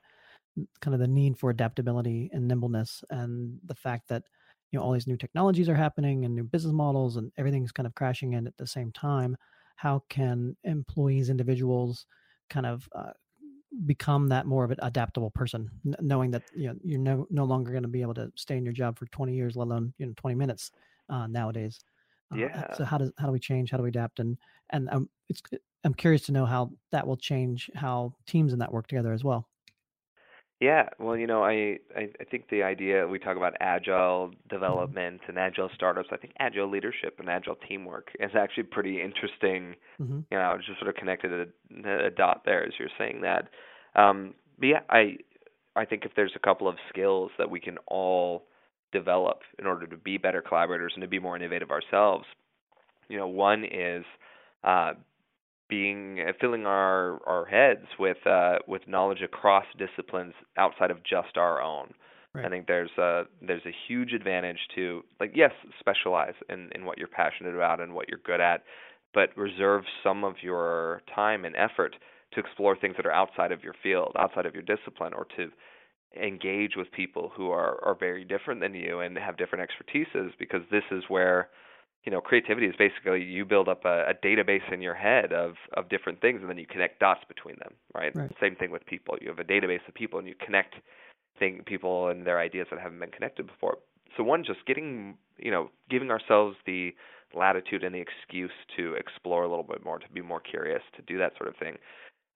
kind 0.81 0.95
of 0.95 1.01
the 1.01 1.09
need 1.09 1.39
for 1.39 1.51
adaptability 1.51 2.31
and 2.33 2.49
nimbleness 2.49 3.05
and 3.11 3.59
the 3.67 3.75
fact 3.75 4.09
that 4.09 4.25
you 4.71 4.79
know 4.79 4.85
all 4.85 4.93
these 4.93 5.07
new 5.07 5.17
technologies 5.17 5.69
are 5.69 5.75
happening 5.75 6.25
and 6.25 6.35
new 6.35 6.45
business 6.45 6.73
models 6.73 7.17
and 7.17 7.31
everything's 7.39 7.73
kind 7.73 7.87
of 7.87 7.95
crashing 7.95 8.33
in 8.33 8.47
at 8.47 8.57
the 8.57 8.67
same 8.67 8.91
time 8.93 9.37
how 9.77 10.03
can 10.09 10.57
employees 10.65 11.31
individuals 11.31 12.05
kind 12.51 12.67
of 12.67 12.89
uh, 12.95 13.13
become 13.87 14.29
that 14.29 14.47
more 14.47 14.65
of 14.65 14.71
an 14.73 14.79
adaptable 14.83 15.31
person, 15.31 15.71
knowing 16.01 16.33
that 16.33 16.45
you 16.53 16.69
know 16.69 16.77
you're 16.85 16.99
no 17.01 17.27
no 17.31 17.45
longer 17.45 17.73
going 17.73 17.85
to 17.85 17.89
be 17.89 18.03
able 18.03 18.15
to 18.15 18.33
stay 18.37 18.57
in 18.57 18.65
your 18.65 18.75
job 18.75 18.99
for 18.99 19.07
20 19.07 19.35
years, 19.35 19.57
let 19.57 19.65
alone 19.67 19.95
you 19.99 20.07
know 20.07 20.15
20 20.17 20.37
minutes 20.37 20.73
uh, 21.09 21.27
nowadays. 21.27 21.81
Uh, 22.33 22.39
yeah. 22.49 22.65
So 22.73 22.85
how 22.85 22.99
does 22.99 23.13
how 23.19 23.27
do 23.27 23.33
we 23.33 23.41
change? 23.41 23.71
How 23.73 23.79
do 23.79 23.85
we 23.85 23.91
adapt? 23.91 24.21
And 24.21 24.39
and 24.71 24.89
I'm 24.91 25.11
it's 25.29 25.43
I'm 25.85 25.95
curious 25.95 26.23
to 26.27 26.33
know 26.33 26.47
how 26.47 26.73
that 26.93 27.07
will 27.07 27.19
change 27.19 27.71
how 27.75 28.15
teams 28.27 28.53
and 28.55 28.63
that 28.63 28.73
work 28.73 28.89
together 28.89 29.13
as 29.13 29.25
well. 29.25 29.50
Yeah, 30.61 30.91
well, 30.99 31.17
you 31.17 31.27
know, 31.27 31.43
I, 31.43 31.79
I 31.97 32.11
I 32.21 32.25
think 32.31 32.51
the 32.51 32.63
idea 32.63 33.09
we 33.09 33.19
talk 33.19 33.39
about 33.39 33.55
agile 33.61 34.33
development 34.51 35.23
and 35.27 35.39
agile 35.39 35.71
startups. 35.75 36.11
I 36.13 36.19
think 36.19 36.35
agile 36.39 36.69
leadership 36.69 37.17
and 37.19 37.31
agile 37.31 37.57
teamwork 37.67 38.09
is 38.21 38.33
actually 38.39 38.65
pretty 38.65 39.01
interesting. 39.01 39.75
Mm-hmm. 39.99 40.21
You 40.31 40.39
know, 40.39 40.59
just 40.59 40.79
sort 40.79 40.91
of 40.91 40.97
connected 40.97 41.49
a, 41.83 42.07
a 42.07 42.11
dot 42.11 42.43
there 42.45 42.63
as 42.63 42.75
you're 42.79 42.91
saying 42.99 43.23
that. 43.23 43.49
Um, 43.97 44.35
but 44.59 44.67
yeah, 44.67 44.81
I 44.91 45.17
I 45.77 45.87
think 45.87 46.05
if 46.05 46.13
there's 46.15 46.33
a 46.37 46.39
couple 46.39 46.69
of 46.69 46.77
skills 46.91 47.31
that 47.39 47.51
we 47.51 47.59
can 47.59 47.79
all 47.87 48.45
develop 48.93 49.41
in 49.59 49.67
order 49.67 49.87
to 49.87 49.97
be 49.97 50.19
better 50.19 50.43
collaborators 50.43 50.93
and 50.95 51.01
to 51.01 51.09
be 51.09 51.19
more 51.19 51.37
innovative 51.37 51.71
ourselves, 51.71 52.27
you 53.09 53.17
know, 53.17 53.29
one 53.29 53.65
is 53.65 54.05
uh, 54.63 54.93
being 55.71 56.21
uh, 56.21 56.33
filling 56.41 56.67
our 56.67 57.21
our 57.27 57.47
heads 57.47 57.87
with 57.99 58.19
uh, 58.27 58.57
with 58.67 58.83
knowledge 58.87 59.23
across 59.23 59.65
disciplines 59.79 60.35
outside 60.59 60.91
of 60.91 60.99
just 61.05 61.37
our 61.37 61.63
own. 61.63 61.95
Right. 62.35 62.45
I 62.45 62.49
think 62.49 62.67
there's 62.67 62.91
a 62.99 63.23
there's 63.41 63.65
a 63.65 63.75
huge 63.89 64.13
advantage 64.13 64.59
to 64.75 65.03
like 65.19 65.33
yes 65.35 65.53
specialize 65.79 66.35
in 66.49 66.71
in 66.75 66.85
what 66.85 66.99
you're 66.99 67.09
passionate 67.09 67.55
about 67.55 67.81
and 67.81 67.95
what 67.95 68.09
you're 68.09 68.21
good 68.25 68.41
at, 68.41 68.63
but 69.15 69.37
reserve 69.37 69.85
some 70.05 70.25
of 70.25 70.35
your 70.43 71.03
time 71.15 71.45
and 71.45 71.57
effort 71.57 71.97
to 72.35 72.41
explore 72.41 72.77
things 72.77 72.95
that 72.97 73.07
are 73.07 73.13
outside 73.13 73.51
of 73.51 73.65
your 73.65 73.75
field, 73.83 74.13
outside 74.19 74.47
of 74.47 74.55
your 74.55 74.63
discipline, 74.63 75.13
or 75.13 75.27
to 75.37 75.51
engage 76.21 76.73
with 76.77 76.91
people 76.93 77.33
who 77.37 77.51
are 77.51 77.83
are 77.85 77.97
very 77.99 78.25
different 78.25 78.61
than 78.61 78.75
you 78.75 79.01
and 79.01 79.17
have 79.17 79.37
different 79.37 79.69
expertises 79.69 80.31
because 80.39 80.63
this 80.71 80.85
is 80.91 81.05
where 81.09 81.49
you 82.05 82.13
know 82.13 82.21
creativity 82.21 82.67
is 82.67 82.75
basically 82.79 83.23
you 83.23 83.45
build 83.45 83.69
up 83.69 83.85
a, 83.85 84.11
a 84.11 84.15
database 84.15 84.73
in 84.73 84.81
your 84.81 84.95
head 84.95 85.33
of 85.33 85.55
of 85.75 85.89
different 85.89 86.21
things 86.21 86.41
and 86.41 86.49
then 86.49 86.59
you 86.59 86.67
connect 86.67 87.01
dots 87.01 87.23
between 87.29 87.57
them 87.59 87.75
right? 87.95 88.15
right. 88.15 88.31
Same 88.41 88.57
thing 88.57 88.71
with 88.71 88.85
people. 88.87 89.17
You 89.21 89.29
have 89.29 89.39
a 89.39 89.45
database 89.45 89.87
of 89.89 89.95
people 89.95 90.19
and 90.19 90.29
you 90.29 90.35
connect 90.45 90.75
thing 91.39 91.63
people 91.67 92.09
and 92.09 92.27
their 92.27 92.39
ideas 92.39 92.69
that 92.71 92.81
haven't 92.81 93.01
been 93.01 93.11
connected 93.11 93.47
before. 93.47 93.79
So 94.17 94.23
one 94.23 94.45
just 94.45 94.65
getting 94.67 95.17
you 95.39 95.51
know 95.51 95.71
giving 95.89 96.11
ourselves 96.11 96.57
the 96.67 96.95
latitude 97.35 97.85
and 97.85 97.95
the 97.95 98.01
excuse 98.01 98.51
to 98.77 98.95
explore 98.95 99.45
a 99.45 99.49
little 99.49 99.65
bit 99.65 99.85
more 99.85 99.99
to 99.99 100.09
be 100.13 100.21
more 100.21 100.41
curious 100.41 100.83
to 100.97 101.03
do 101.03 101.19
that 101.19 101.33
sort 101.37 101.49
of 101.49 101.57
thing. 101.57 101.77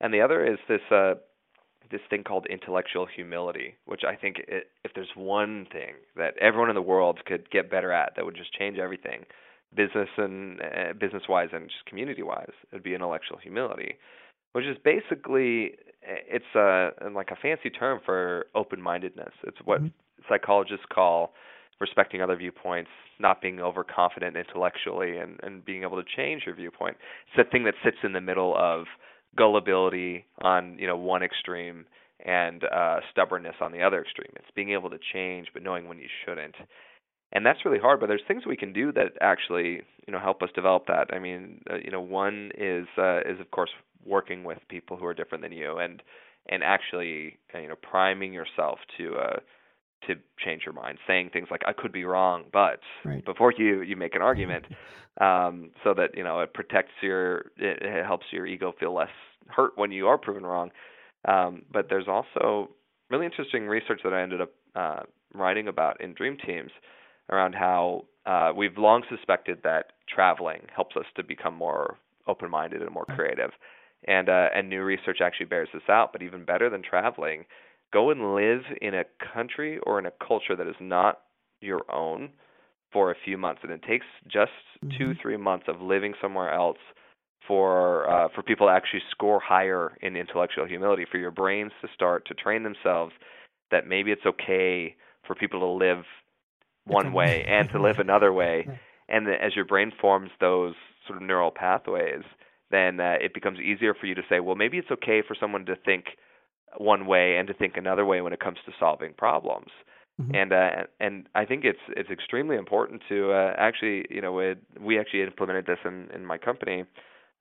And 0.01 0.13
the 0.13 0.21
other 0.21 0.45
is 0.45 0.59
this 0.69 0.83
uh 0.91 1.15
this 1.91 2.01
thing 2.09 2.25
called 2.25 2.47
intellectual 2.49 3.07
humility, 3.07 3.75
which 3.85 4.03
I 4.05 4.17
think 4.17 4.37
it, 4.49 4.69
if 4.85 4.93
there's 4.95 5.11
one 5.15 5.67
thing 5.71 5.95
that 6.17 6.37
everyone 6.41 6.71
in 6.71 6.75
the 6.75 6.83
world 6.83 7.21
could 7.27 7.51
get 7.51 7.71
better 7.71 7.93
at 7.93 8.17
that 8.17 8.25
would 8.25 8.37
just 8.37 8.53
change 8.55 8.79
everything, 8.79 9.25
business 9.75 10.09
and 10.17 10.61
uh, 10.61 10.93
business 10.99 11.25
wise 11.29 11.49
and 11.53 11.69
just 11.69 11.85
community 11.87 12.23
wise. 12.23 12.53
It 12.65 12.77
would 12.77 12.83
be 12.83 12.95
intellectual 12.95 13.39
humility, 13.39 13.97
which 14.53 14.65
is 14.65 14.77
basically 14.85 15.73
it's 16.03 16.55
a 16.55 16.91
like 17.13 17.31
a 17.31 17.37
fancy 17.37 17.71
term 17.71 18.01
for 18.05 18.47
open 18.55 18.81
mindedness. 18.81 19.33
It's 19.45 19.59
what 19.65 19.81
mm-hmm. 19.81 19.89
psychologists 20.29 20.87
call 20.93 21.33
respecting 21.81 22.23
other 22.23 22.37
viewpoints, 22.37 22.91
not 23.19 23.43
being 23.43 23.61
overconfident 23.61 24.37
intellectually, 24.37 25.19
and 25.19 25.39
and 25.43 25.65
being 25.65 25.83
able 25.83 26.03
to 26.03 26.09
change 26.17 26.43
your 26.47 26.55
viewpoint. 26.55 26.97
It's 27.29 27.47
the 27.47 27.51
thing 27.51 27.65
that 27.65 27.75
sits 27.85 27.99
in 28.03 28.13
the 28.13 28.21
middle 28.21 28.55
of 28.57 28.87
gullibility 29.37 30.27
on 30.43 30.79
you 30.79 30.87
know 30.87 30.97
one 30.97 31.23
extreme 31.23 31.87
and 32.25 32.65
uh, 32.65 33.01
stubbornness 33.11 33.57
on 33.61 33.73
the 33.73 33.83
other 33.83 34.01
extreme. 34.01 34.31
It's 34.37 34.51
being 34.55 34.71
able 34.71 34.91
to 34.91 34.99
change, 35.13 35.49
but 35.53 35.63
knowing 35.63 35.89
when 35.89 35.99
you 35.99 36.09
shouldn't 36.25 36.55
and 37.35 37.45
that's 37.45 37.65
really 37.65 37.79
hard 37.79 38.01
but 38.01 38.07
there's 38.07 38.23
things 38.27 38.47
we 38.47 38.57
can 38.57 38.73
do 38.73 38.93
that 38.93 39.13
actually 39.21 39.83
you 40.07 40.13
know 40.13 40.19
help 40.19 40.43
us 40.43 40.49
develop 40.55 40.87
that 40.87 41.09
i 41.13 41.19
mean 41.19 41.61
uh, 41.71 41.77
you 41.77 41.91
know 41.91 42.01
one 42.01 42.51
is 42.57 42.87
uh, 42.99 43.19
is 43.21 43.41
of 43.41 43.51
course 43.51 43.71
working 44.05 44.45
with 44.45 44.59
people 44.69 44.97
who 44.97 45.05
are 45.05 45.15
different 45.15 45.43
than 45.43 45.53
you 45.53 45.79
and 45.79 46.03
and 46.49 46.63
actually 46.63 47.39
uh, 47.55 47.59
you 47.59 47.69
know 47.69 47.77
priming 47.77 48.33
yourself 48.33 48.79
to 48.97 49.15
uh 49.17 49.37
to 50.07 50.15
change 50.45 50.63
your 50.67 50.75
mind 50.75 50.99
saying 51.07 51.31
things 51.33 51.49
like 51.51 51.63
i 51.67 51.73
could 51.73 51.93
be 51.93 52.05
wrong 52.05 52.45
but 52.53 52.81
right. 53.05 53.25
before 53.25 53.53
you 53.57 53.83
you 53.83 53.97
make 53.97 54.15
an 54.15 54.23
argument 54.31 54.65
um 55.21 55.71
so 55.83 55.95
that 55.95 56.11
you 56.17 56.23
know 56.23 56.41
it 56.41 56.53
protects 56.55 56.93
your 57.03 57.39
it, 57.57 57.83
it 57.83 58.05
helps 58.05 58.27
your 58.31 58.47
ego 58.47 58.73
feel 58.79 58.95
less 58.95 59.09
hurt 59.49 59.73
when 59.77 59.93
you 59.93 60.07
are 60.07 60.19
proven 60.19 60.45
wrong 60.45 60.71
um 61.27 61.63
but 61.73 61.89
there's 61.89 62.09
also 62.09 62.71
really 63.11 63.25
interesting 63.25 63.67
research 63.67 64.01
that 64.05 64.13
i 64.13 64.23
ended 64.23 64.41
up 64.41 64.51
uh 64.75 65.01
writing 65.33 65.69
about 65.69 66.01
in 66.01 66.13
dream 66.13 66.37
teams 66.47 66.71
around 67.31 67.55
how 67.55 68.05
uh, 68.27 68.53
we've 68.57 68.79
long 68.79 69.03
suspected 69.09 69.59
that 69.65 69.93
traveling 70.09 70.63
helps 70.75 70.97
us 70.97 71.07
to 71.17 71.23
become 71.23 71.55
more 71.55 71.99
open-minded 72.27 72.81
and 72.81 72.91
more 72.91 73.05
creative, 73.05 73.51
and 74.09 74.29
uh, 74.29 74.49
and 74.55 74.69
new 74.69 74.83
research 74.83 75.19
actually 75.23 75.47
bears 75.47 75.69
this 75.73 75.83
out. 75.89 76.13
But 76.13 76.23
even 76.23 76.45
better 76.45 76.71
than 76.71 76.83
traveling, 76.83 77.45
go 77.93 78.11
and 78.11 78.35
live 78.35 78.63
in 78.81 78.95
a 78.95 79.05
country 79.35 79.79
or 79.87 79.99
in 79.99 80.07
a 80.07 80.13
culture 80.27 80.57
that 80.57 80.67
is 80.67 80.77
not 80.81 81.21
your 81.61 81.83
own 81.93 82.31
for 82.93 83.11
a 83.11 83.17
few 83.25 83.37
months, 83.37 83.61
and 83.63 83.73
it 83.73 83.83
takes 83.83 84.07
just 84.25 84.53
mm-hmm. 84.85 84.97
two 84.97 85.15
three 85.21 85.37
months 85.37 85.67
of 85.69 85.81
living 85.81 86.15
somewhere 86.21 86.53
else 86.53 86.79
for 87.47 88.09
uh, 88.09 88.29
for 88.35 88.43
people 88.43 88.69
to 88.69 88.73
actually 88.73 89.03
score 89.11 89.41
higher 89.41 89.97
in 90.01 90.17
intellectual 90.17 90.67
humility, 90.67 91.05
for 91.11 91.19
your 91.19 91.31
brains 91.31 91.73
to 91.83 91.89
start 91.95 92.27
to 92.27 92.35
train 92.35 92.63
themselves 92.63 93.13
that 93.71 93.87
maybe 93.87 94.11
it's 94.13 94.25
okay 94.27 94.95
for 95.27 95.35
people 95.35 95.61
to 95.61 95.67
live 95.67 96.05
one 96.87 97.13
way 97.13 97.45
and 97.47 97.69
to 97.71 97.81
live 97.81 97.99
another 97.99 98.33
way. 98.33 98.69
And 99.09 99.29
as 99.29 99.55
your 99.55 99.65
brain 99.65 99.93
forms 100.01 100.31
those 100.41 100.75
sort 101.07 101.21
of 101.21 101.27
neural 101.27 101.51
pathways, 101.51 102.23
then 102.71 103.01
uh, 103.01 103.17
it 103.21 103.35
becomes 103.35 103.59
easier 103.59 103.95
for 103.95 104.07
you 104.07 104.15
to 104.15 104.23
say, 104.29 104.41
well, 104.41 104.55
maybe 104.55 104.79
it's 104.79 104.91
okay 104.91 105.23
for 105.27 105.37
someone 105.39 105.67
to 105.67 105.77
think 105.77 106.07
one 106.77 107.07
way 107.07 107.37
and 107.37 107.47
to 107.49 107.55
think 107.55 107.77
another 107.77 108.05
way 108.05 108.21
when 108.21 108.33
it 108.33 108.41
comes 108.41 108.59
to 108.67 108.73
solving 108.79 109.13
problems. 109.13 109.69
Mm-hmm. 110.21 110.35
And 110.35 110.53
uh, 110.53 110.71
and 111.01 111.29
I 111.35 111.45
think 111.45 111.65
it's 111.65 111.81
it's 111.89 112.11
extremely 112.11 112.57
important 112.57 113.03
to 113.09 113.33
uh, 113.33 113.55
actually, 113.59 114.05
you 114.11 114.21
know, 114.21 114.39
it, 114.39 114.59
we 114.81 114.99
actually 114.99 115.23
implemented 115.23 115.67
this 115.67 115.79
in 115.85 116.09
in 116.15 116.25
my 116.25 116.39
company. 116.39 116.85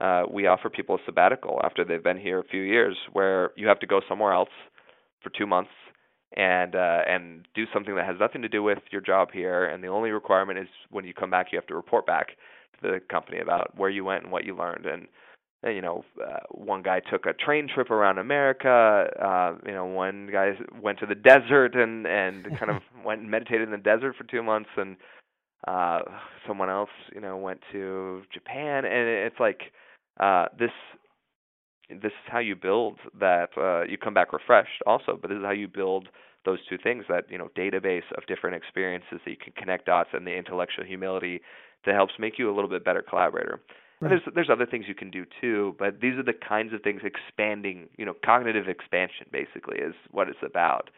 Uh, 0.01 0.23
we 0.29 0.47
offer 0.47 0.69
people 0.69 0.95
a 0.95 0.99
sabbatical 1.05 1.61
after 1.63 1.85
they've 1.85 2.03
been 2.03 2.17
here 2.17 2.39
a 2.39 2.43
few 2.43 2.61
years, 2.61 2.97
where 3.11 3.51
you 3.55 3.67
have 3.67 3.79
to 3.79 3.85
go 3.85 4.01
somewhere 4.09 4.33
else 4.33 4.49
for 5.21 5.29
two 5.29 5.45
months 5.45 5.69
and 6.37 6.75
uh, 6.75 7.01
and 7.07 7.47
do 7.53 7.65
something 7.73 7.95
that 7.95 8.05
has 8.05 8.15
nothing 8.19 8.41
to 8.41 8.49
do 8.49 8.63
with 8.63 8.79
your 8.91 9.01
job 9.01 9.29
here. 9.31 9.65
And 9.65 9.83
the 9.83 9.87
only 9.87 10.11
requirement 10.11 10.59
is 10.59 10.67
when 10.89 11.05
you 11.05 11.13
come 11.13 11.29
back, 11.29 11.47
you 11.51 11.57
have 11.57 11.67
to 11.67 11.75
report 11.75 12.05
back 12.05 12.27
to 12.81 12.91
the 12.91 12.99
company 12.99 13.39
about 13.39 13.77
where 13.77 13.89
you 13.89 14.03
went 14.05 14.23
and 14.23 14.31
what 14.31 14.45
you 14.45 14.55
learned. 14.55 14.85
And 14.85 15.07
you 15.75 15.81
know, 15.81 16.03
uh, 16.21 16.39
one 16.51 16.81
guy 16.83 16.99
took 16.99 17.25
a 17.25 17.33
train 17.33 17.67
trip 17.73 17.89
around 17.89 18.17
America. 18.17 19.07
Uh, 19.21 19.55
you 19.65 19.73
know, 19.73 19.85
one 19.85 20.29
guy 20.31 20.51
went 20.81 20.99
to 20.99 21.05
the 21.05 21.15
desert 21.15 21.75
and 21.75 22.05
and 22.05 22.43
kind 22.59 22.71
of 22.71 22.81
went 23.05 23.21
and 23.21 23.31
meditated 23.31 23.63
in 23.67 23.71
the 23.71 23.77
desert 23.77 24.15
for 24.17 24.25
two 24.25 24.43
months. 24.43 24.69
And 24.77 24.97
Uh, 25.65 26.01
someone 26.45 26.69
else, 26.69 26.89
you 27.15 27.21
know, 27.21 27.37
went 27.37 27.61
to 27.71 28.21
Japan, 28.33 28.83
and 28.83 29.07
it's 29.07 29.39
like 29.39 29.71
uh, 30.19 30.47
this. 30.59 30.71
This 31.89 32.11
is 32.11 32.27
how 32.27 32.39
you 32.39 32.55
build 32.55 32.99
that. 33.19 33.49
Uh, 33.57 33.83
you 33.83 33.97
come 33.97 34.13
back 34.13 34.33
refreshed, 34.33 34.81
also, 34.85 35.17
but 35.21 35.29
this 35.29 35.37
is 35.37 35.43
how 35.43 35.51
you 35.51 35.67
build 35.67 36.09
those 36.45 36.59
two 36.69 36.77
things 36.77 37.05
that 37.09 37.25
you 37.29 37.37
know 37.37 37.49
database 37.57 38.09
of 38.17 38.25
different 38.27 38.55
experiences 38.55 39.19
that 39.23 39.31
you 39.31 39.37
can 39.37 39.53
connect 39.53 39.85
dots 39.85 40.09
and 40.13 40.27
the 40.27 40.35
intellectual 40.35 40.85
humility 40.85 41.41
that 41.85 41.95
helps 41.95 42.13
make 42.19 42.37
you 42.37 42.49
a 42.49 42.53
little 42.55 42.69
bit 42.69 42.83
better 42.83 43.01
collaborator. 43.01 43.61
Right. 43.99 44.09
There's 44.09 44.21
there's 44.35 44.49
other 44.49 44.65
things 44.65 44.85
you 44.87 44.95
can 44.95 45.11
do 45.11 45.25
too, 45.39 45.75
but 45.79 46.01
these 46.01 46.15
are 46.15 46.23
the 46.23 46.33
kinds 46.33 46.73
of 46.73 46.81
things 46.81 47.01
expanding, 47.03 47.87
you 47.97 48.05
know, 48.05 48.13
cognitive 48.25 48.67
expansion 48.67 49.27
basically 49.31 49.77
is 49.79 49.93
what 50.11 50.27
it's 50.27 50.43
about. 50.43 50.89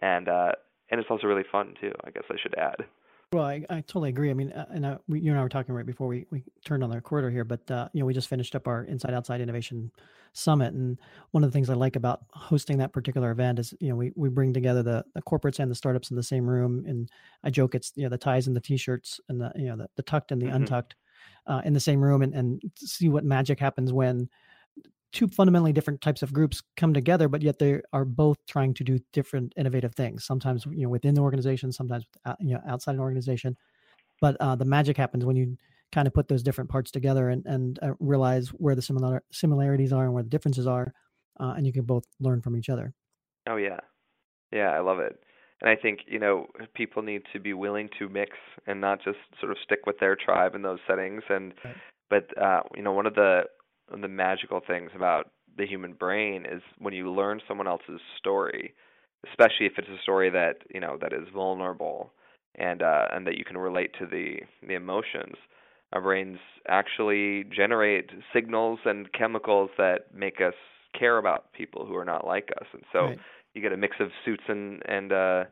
And 0.00 0.28
uh 0.28 0.52
and 0.90 1.00
it's 1.00 1.10
also 1.10 1.26
really 1.26 1.44
fun 1.50 1.74
too, 1.80 1.92
I 2.04 2.10
guess 2.10 2.24
I 2.30 2.36
should 2.42 2.54
add. 2.56 2.86
Well, 3.30 3.44
I, 3.44 3.62
I 3.68 3.82
totally 3.82 4.08
agree. 4.08 4.30
I 4.30 4.34
mean, 4.34 4.52
uh, 4.52 4.64
and 4.70 4.86
uh, 4.86 4.98
we, 5.06 5.20
you 5.20 5.30
and 5.30 5.38
I 5.38 5.42
were 5.42 5.50
talking 5.50 5.74
right 5.74 5.84
before 5.84 6.06
we, 6.06 6.26
we 6.30 6.42
turned 6.64 6.82
on 6.82 6.88
the 6.88 6.96
recorder 6.96 7.28
here, 7.28 7.44
but 7.44 7.70
uh, 7.70 7.88
you 7.92 8.00
know, 8.00 8.06
we 8.06 8.14
just 8.14 8.28
finished 8.28 8.54
up 8.54 8.66
our 8.66 8.84
Inside 8.84 9.12
Outside 9.12 9.42
Innovation 9.42 9.90
Summit, 10.32 10.72
and 10.72 10.98
one 11.32 11.44
of 11.44 11.50
the 11.50 11.52
things 11.52 11.68
I 11.68 11.74
like 11.74 11.96
about 11.96 12.22
hosting 12.30 12.78
that 12.78 12.94
particular 12.94 13.30
event 13.30 13.58
is, 13.58 13.74
you 13.80 13.90
know, 13.90 13.96
we, 13.96 14.12
we 14.16 14.30
bring 14.30 14.54
together 14.54 14.82
the, 14.82 15.04
the 15.14 15.20
corporates 15.20 15.58
and 15.58 15.70
the 15.70 15.74
startups 15.74 16.10
in 16.10 16.16
the 16.16 16.22
same 16.22 16.48
room, 16.48 16.84
and 16.86 17.10
I 17.44 17.50
joke 17.50 17.74
it's 17.74 17.92
you 17.96 18.04
know 18.04 18.08
the 18.08 18.16
ties 18.16 18.46
and 18.46 18.56
the 18.56 18.62
t-shirts 18.62 19.20
and 19.28 19.38
the 19.38 19.52
you 19.56 19.66
know 19.66 19.76
the, 19.76 19.90
the 19.96 20.02
tucked 20.04 20.32
and 20.32 20.40
the 20.40 20.46
mm-hmm. 20.46 20.56
untucked 20.56 20.94
uh, 21.46 21.60
in 21.66 21.74
the 21.74 21.80
same 21.80 22.00
room, 22.00 22.22
and 22.22 22.32
and 22.32 22.62
see 22.76 23.10
what 23.10 23.24
magic 23.24 23.60
happens 23.60 23.92
when 23.92 24.30
two 25.12 25.28
fundamentally 25.28 25.72
different 25.72 26.00
types 26.00 26.22
of 26.22 26.32
groups 26.32 26.62
come 26.76 26.92
together, 26.92 27.28
but 27.28 27.42
yet 27.42 27.58
they 27.58 27.80
are 27.92 28.04
both 28.04 28.36
trying 28.46 28.74
to 28.74 28.84
do 28.84 28.98
different 29.12 29.52
innovative 29.56 29.94
things. 29.94 30.24
Sometimes 30.24 30.66
you 30.66 30.82
know 30.82 30.88
within 30.88 31.14
the 31.14 31.20
organization, 31.20 31.72
sometimes 31.72 32.04
uh, 32.24 32.34
you 32.40 32.54
know 32.54 32.60
outside 32.66 32.94
an 32.94 33.00
organization. 33.00 33.56
But 34.20 34.36
uh, 34.40 34.56
the 34.56 34.64
magic 34.64 34.96
happens 34.96 35.24
when 35.24 35.36
you 35.36 35.56
kind 35.92 36.06
of 36.06 36.14
put 36.14 36.28
those 36.28 36.42
different 36.42 36.70
parts 36.70 36.90
together 36.90 37.30
and 37.30 37.44
and 37.46 37.78
uh, 37.82 37.92
realize 38.00 38.48
where 38.48 38.74
the 38.74 38.82
similar 38.82 39.22
similarities 39.32 39.92
are 39.92 40.04
and 40.04 40.12
where 40.12 40.22
the 40.22 40.28
differences 40.28 40.66
are, 40.66 40.92
uh, 41.40 41.54
and 41.56 41.66
you 41.66 41.72
can 41.72 41.84
both 41.84 42.04
learn 42.20 42.42
from 42.42 42.56
each 42.56 42.68
other. 42.68 42.92
Oh 43.48 43.56
yeah, 43.56 43.80
yeah, 44.52 44.70
I 44.70 44.80
love 44.80 44.98
it. 44.98 45.18
And 45.60 45.70
I 45.70 45.76
think 45.76 46.00
you 46.06 46.18
know 46.18 46.46
people 46.74 47.02
need 47.02 47.22
to 47.32 47.40
be 47.40 47.54
willing 47.54 47.88
to 47.98 48.08
mix 48.08 48.32
and 48.66 48.80
not 48.80 49.02
just 49.02 49.18
sort 49.40 49.52
of 49.52 49.58
stick 49.64 49.86
with 49.86 49.98
their 49.98 50.16
tribe 50.16 50.54
in 50.54 50.62
those 50.62 50.78
settings. 50.86 51.22
And 51.28 51.54
right. 51.64 51.76
but 52.10 52.42
uh, 52.42 52.60
you 52.76 52.82
know 52.82 52.92
one 52.92 53.06
of 53.06 53.14
the 53.14 53.44
the 53.90 54.08
magical 54.08 54.60
things 54.66 54.90
about 54.94 55.30
the 55.56 55.66
human 55.66 55.92
brain 55.92 56.46
is 56.46 56.62
when 56.78 56.94
you 56.94 57.10
learn 57.10 57.40
someone 57.46 57.66
else's 57.66 58.00
story, 58.18 58.74
especially 59.28 59.66
if 59.66 59.72
it's 59.76 59.88
a 59.88 60.02
story 60.02 60.30
that 60.30 60.58
you 60.72 60.80
know 60.80 60.96
that 61.00 61.12
is 61.12 61.26
vulnerable 61.34 62.12
and 62.54 62.82
uh, 62.82 63.06
and 63.12 63.26
that 63.26 63.36
you 63.36 63.44
can 63.44 63.58
relate 63.58 63.90
to 63.98 64.06
the 64.06 64.36
the 64.66 64.74
emotions. 64.74 65.34
Our 65.92 66.02
brains 66.02 66.38
actually 66.68 67.44
generate 67.44 68.10
signals 68.32 68.78
and 68.84 69.10
chemicals 69.12 69.70
that 69.78 70.14
make 70.14 70.40
us 70.40 70.54
care 70.98 71.18
about 71.18 71.52
people 71.52 71.86
who 71.86 71.96
are 71.96 72.04
not 72.04 72.26
like 72.26 72.50
us, 72.60 72.66
and 72.72 72.82
so 72.92 72.98
right. 73.00 73.18
you 73.54 73.62
get 73.62 73.72
a 73.72 73.76
mix 73.76 73.96
of 74.00 74.08
suits 74.24 74.44
and 74.48 74.82
and 74.86 75.12
uh, 75.12 75.44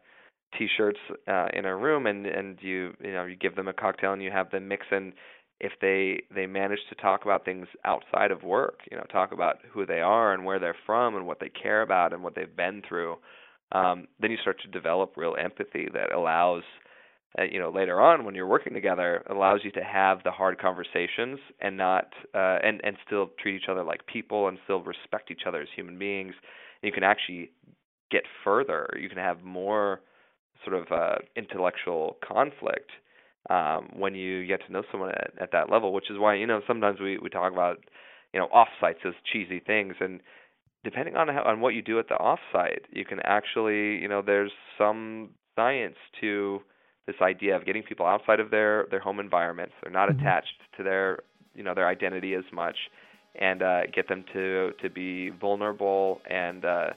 t-shirts 0.57 1.00
uh, 1.26 1.49
in 1.52 1.64
a 1.64 1.76
room, 1.76 2.07
and 2.07 2.26
and 2.26 2.59
you 2.61 2.95
you 3.02 3.12
know 3.12 3.25
you 3.25 3.37
give 3.37 3.57
them 3.57 3.69
a 3.69 3.73
cocktail 3.73 4.12
and 4.12 4.23
you 4.23 4.31
have 4.31 4.50
them 4.50 4.69
mix 4.69 4.87
and 4.90 5.12
if 5.60 5.72
they 5.80 6.22
they 6.34 6.46
manage 6.46 6.80
to 6.88 6.94
talk 6.96 7.25
about 7.25 7.44
things 7.44 7.66
outside 7.84 8.30
of 8.30 8.42
work, 8.42 8.80
you 8.90 8.96
know, 8.96 9.04
talk 9.04 9.32
about 9.32 9.58
who 9.72 9.86
they 9.86 10.00
are 10.00 10.32
and 10.34 10.44
where 10.44 10.58
they're 10.58 10.76
from 10.84 11.16
and 11.16 11.26
what 11.26 11.40
they 11.40 11.48
care 11.48 11.82
about 11.82 12.12
and 12.12 12.22
what 12.22 12.34
they've 12.34 12.56
been 12.56 12.82
through, 12.86 13.16
um, 13.72 14.06
then 14.20 14.30
you 14.30 14.36
start 14.38 14.60
to 14.62 14.68
develop 14.68 15.14
real 15.16 15.34
empathy 15.42 15.88
that 15.94 16.12
allows, 16.12 16.62
uh, 17.38 17.44
you 17.44 17.58
know, 17.58 17.70
later 17.70 18.00
on 18.00 18.25
when 18.25 18.34
you're 18.34 18.46
working 18.46 18.75
together, 18.75 19.22
allows 19.30 19.60
you 19.64 19.70
to 19.72 19.82
have 19.82 20.22
the 20.25 20.30
hard 20.30 20.58
conversations 20.58 21.38
and 21.60 21.76
not 21.76 22.12
uh, 22.34 22.58
and 22.62 22.80
and 22.84 22.96
still 23.06 23.30
treat 23.40 23.56
each 23.56 23.68
other 23.70 23.82
like 23.82 24.06
people 24.06 24.48
and 24.48 24.58
still 24.64 24.82
respect 24.82 25.30
each 25.30 25.42
other 25.46 25.62
as 25.62 25.68
human 25.75 25.98
beings. 25.98 26.34
And 26.83 26.88
you 26.88 26.92
can 26.92 27.02
actually 27.02 27.50
get 28.11 28.24
further. 28.44 28.88
You 29.00 29.09
can 29.09 29.18
have 29.18 29.42
more 29.42 30.00
sort 30.64 30.76
of 30.76 30.92
uh, 30.92 31.16
intellectual 31.35 32.18
conflict 32.26 32.90
um, 33.50 33.90
when 33.94 34.14
you 34.14 34.46
get 34.46 34.64
to 34.66 34.72
know 34.72 34.82
someone 34.90 35.11
at, 35.11 35.30
at 35.40 35.52
that 35.52 35.70
level, 35.70 35.92
which 35.92 36.11
is 36.11 36.18
why 36.18 36.35
you 36.35 36.46
know 36.46 36.61
sometimes 36.66 37.00
we 37.00 37.18
we 37.18 37.28
talk 37.28 37.52
about 37.52 37.78
you 38.32 38.40
know 38.40 38.48
offsites 38.48 39.04
as 39.04 39.14
cheesy 39.30 39.61
things, 39.61 39.94
and 40.00 40.20
depending 40.85 41.16
on 41.16 41.28
how 41.28 41.42
on 41.44 41.61
what 41.61 41.74
you 41.74 41.82
do 41.82 41.98
at 41.98 42.09
the 42.09 42.16
offsite, 42.16 42.85
you 42.90 43.04
can 43.04 43.20
actually 43.20 43.98
you 43.98 44.09
know 44.09 44.22
there's 44.22 44.52
some 44.78 45.30
science 45.54 45.96
to 46.20 46.61
this 47.06 47.16
idea 47.22 47.54
of 47.54 47.64
getting 47.64 47.82
people 47.82 48.06
outside 48.06 48.40
of 48.40 48.50
their 48.50 48.87
their 48.90 49.00
home 49.00 49.20
environments. 49.20 49.74
They're 49.82 49.92
not 49.92 50.09
mm-hmm. 50.09 50.20
attached 50.20 50.54
to 50.76 50.82
their 50.82 51.20
you 51.54 51.62
know 51.62 51.74
their 51.74 51.88
identity 51.88 52.35
as 52.35 52.44
much, 52.52 52.76
and 53.37 53.62
uh, 53.62 53.87
get 53.94 54.09
them 54.09 54.24
to 54.32 54.72
to 54.82 54.90
be 54.90 55.30
vulnerable 55.30 56.20
and 56.28 56.64
uh, 56.64 56.90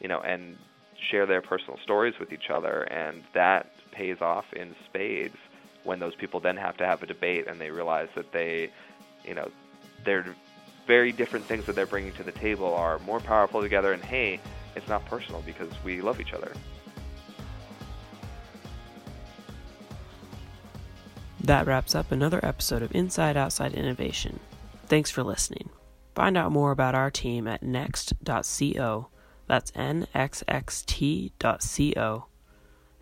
you 0.00 0.08
know 0.08 0.20
and 0.20 0.56
share 1.10 1.26
their 1.26 1.42
personal 1.42 1.78
stories 1.82 2.14
with 2.20 2.32
each 2.32 2.50
other, 2.52 2.82
and 2.82 3.22
that 3.34 3.70
pays 3.92 4.18
off 4.20 4.44
in 4.54 4.74
spades 4.88 5.36
when 5.84 5.98
those 5.98 6.14
people 6.14 6.40
then 6.40 6.56
have 6.56 6.76
to 6.78 6.86
have 6.86 7.02
a 7.02 7.06
debate 7.06 7.46
and 7.46 7.60
they 7.60 7.70
realize 7.70 8.08
that 8.14 8.32
they, 8.32 8.70
you 9.24 9.34
know, 9.34 9.50
they're 10.04 10.34
very 10.86 11.12
different 11.12 11.44
things 11.46 11.64
that 11.66 11.74
they're 11.76 11.86
bringing 11.86 12.12
to 12.12 12.22
the 12.22 12.32
table 12.32 12.74
are 12.74 12.98
more 13.00 13.20
powerful 13.20 13.60
together. 13.62 13.92
And 13.92 14.02
hey, 14.02 14.40
it's 14.74 14.88
not 14.88 15.04
personal 15.06 15.42
because 15.42 15.70
we 15.84 16.00
love 16.00 16.20
each 16.20 16.32
other. 16.32 16.52
That 21.42 21.66
wraps 21.66 21.94
up 21.94 22.12
another 22.12 22.40
episode 22.42 22.82
of 22.82 22.94
Inside 22.94 23.36
Outside 23.36 23.72
Innovation. 23.72 24.40
Thanks 24.86 25.10
for 25.10 25.22
listening. 25.22 25.70
Find 26.14 26.36
out 26.36 26.52
more 26.52 26.70
about 26.70 26.94
our 26.94 27.10
team 27.10 27.46
at 27.46 27.62
nexxt.co. 27.62 29.08
That's 29.46 29.70
nxxt.co. 29.72 30.06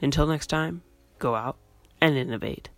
Until 0.00 0.26
next 0.26 0.46
time, 0.46 0.82
go 1.18 1.34
out 1.34 1.56
and 2.00 2.16
innovate. 2.16 2.68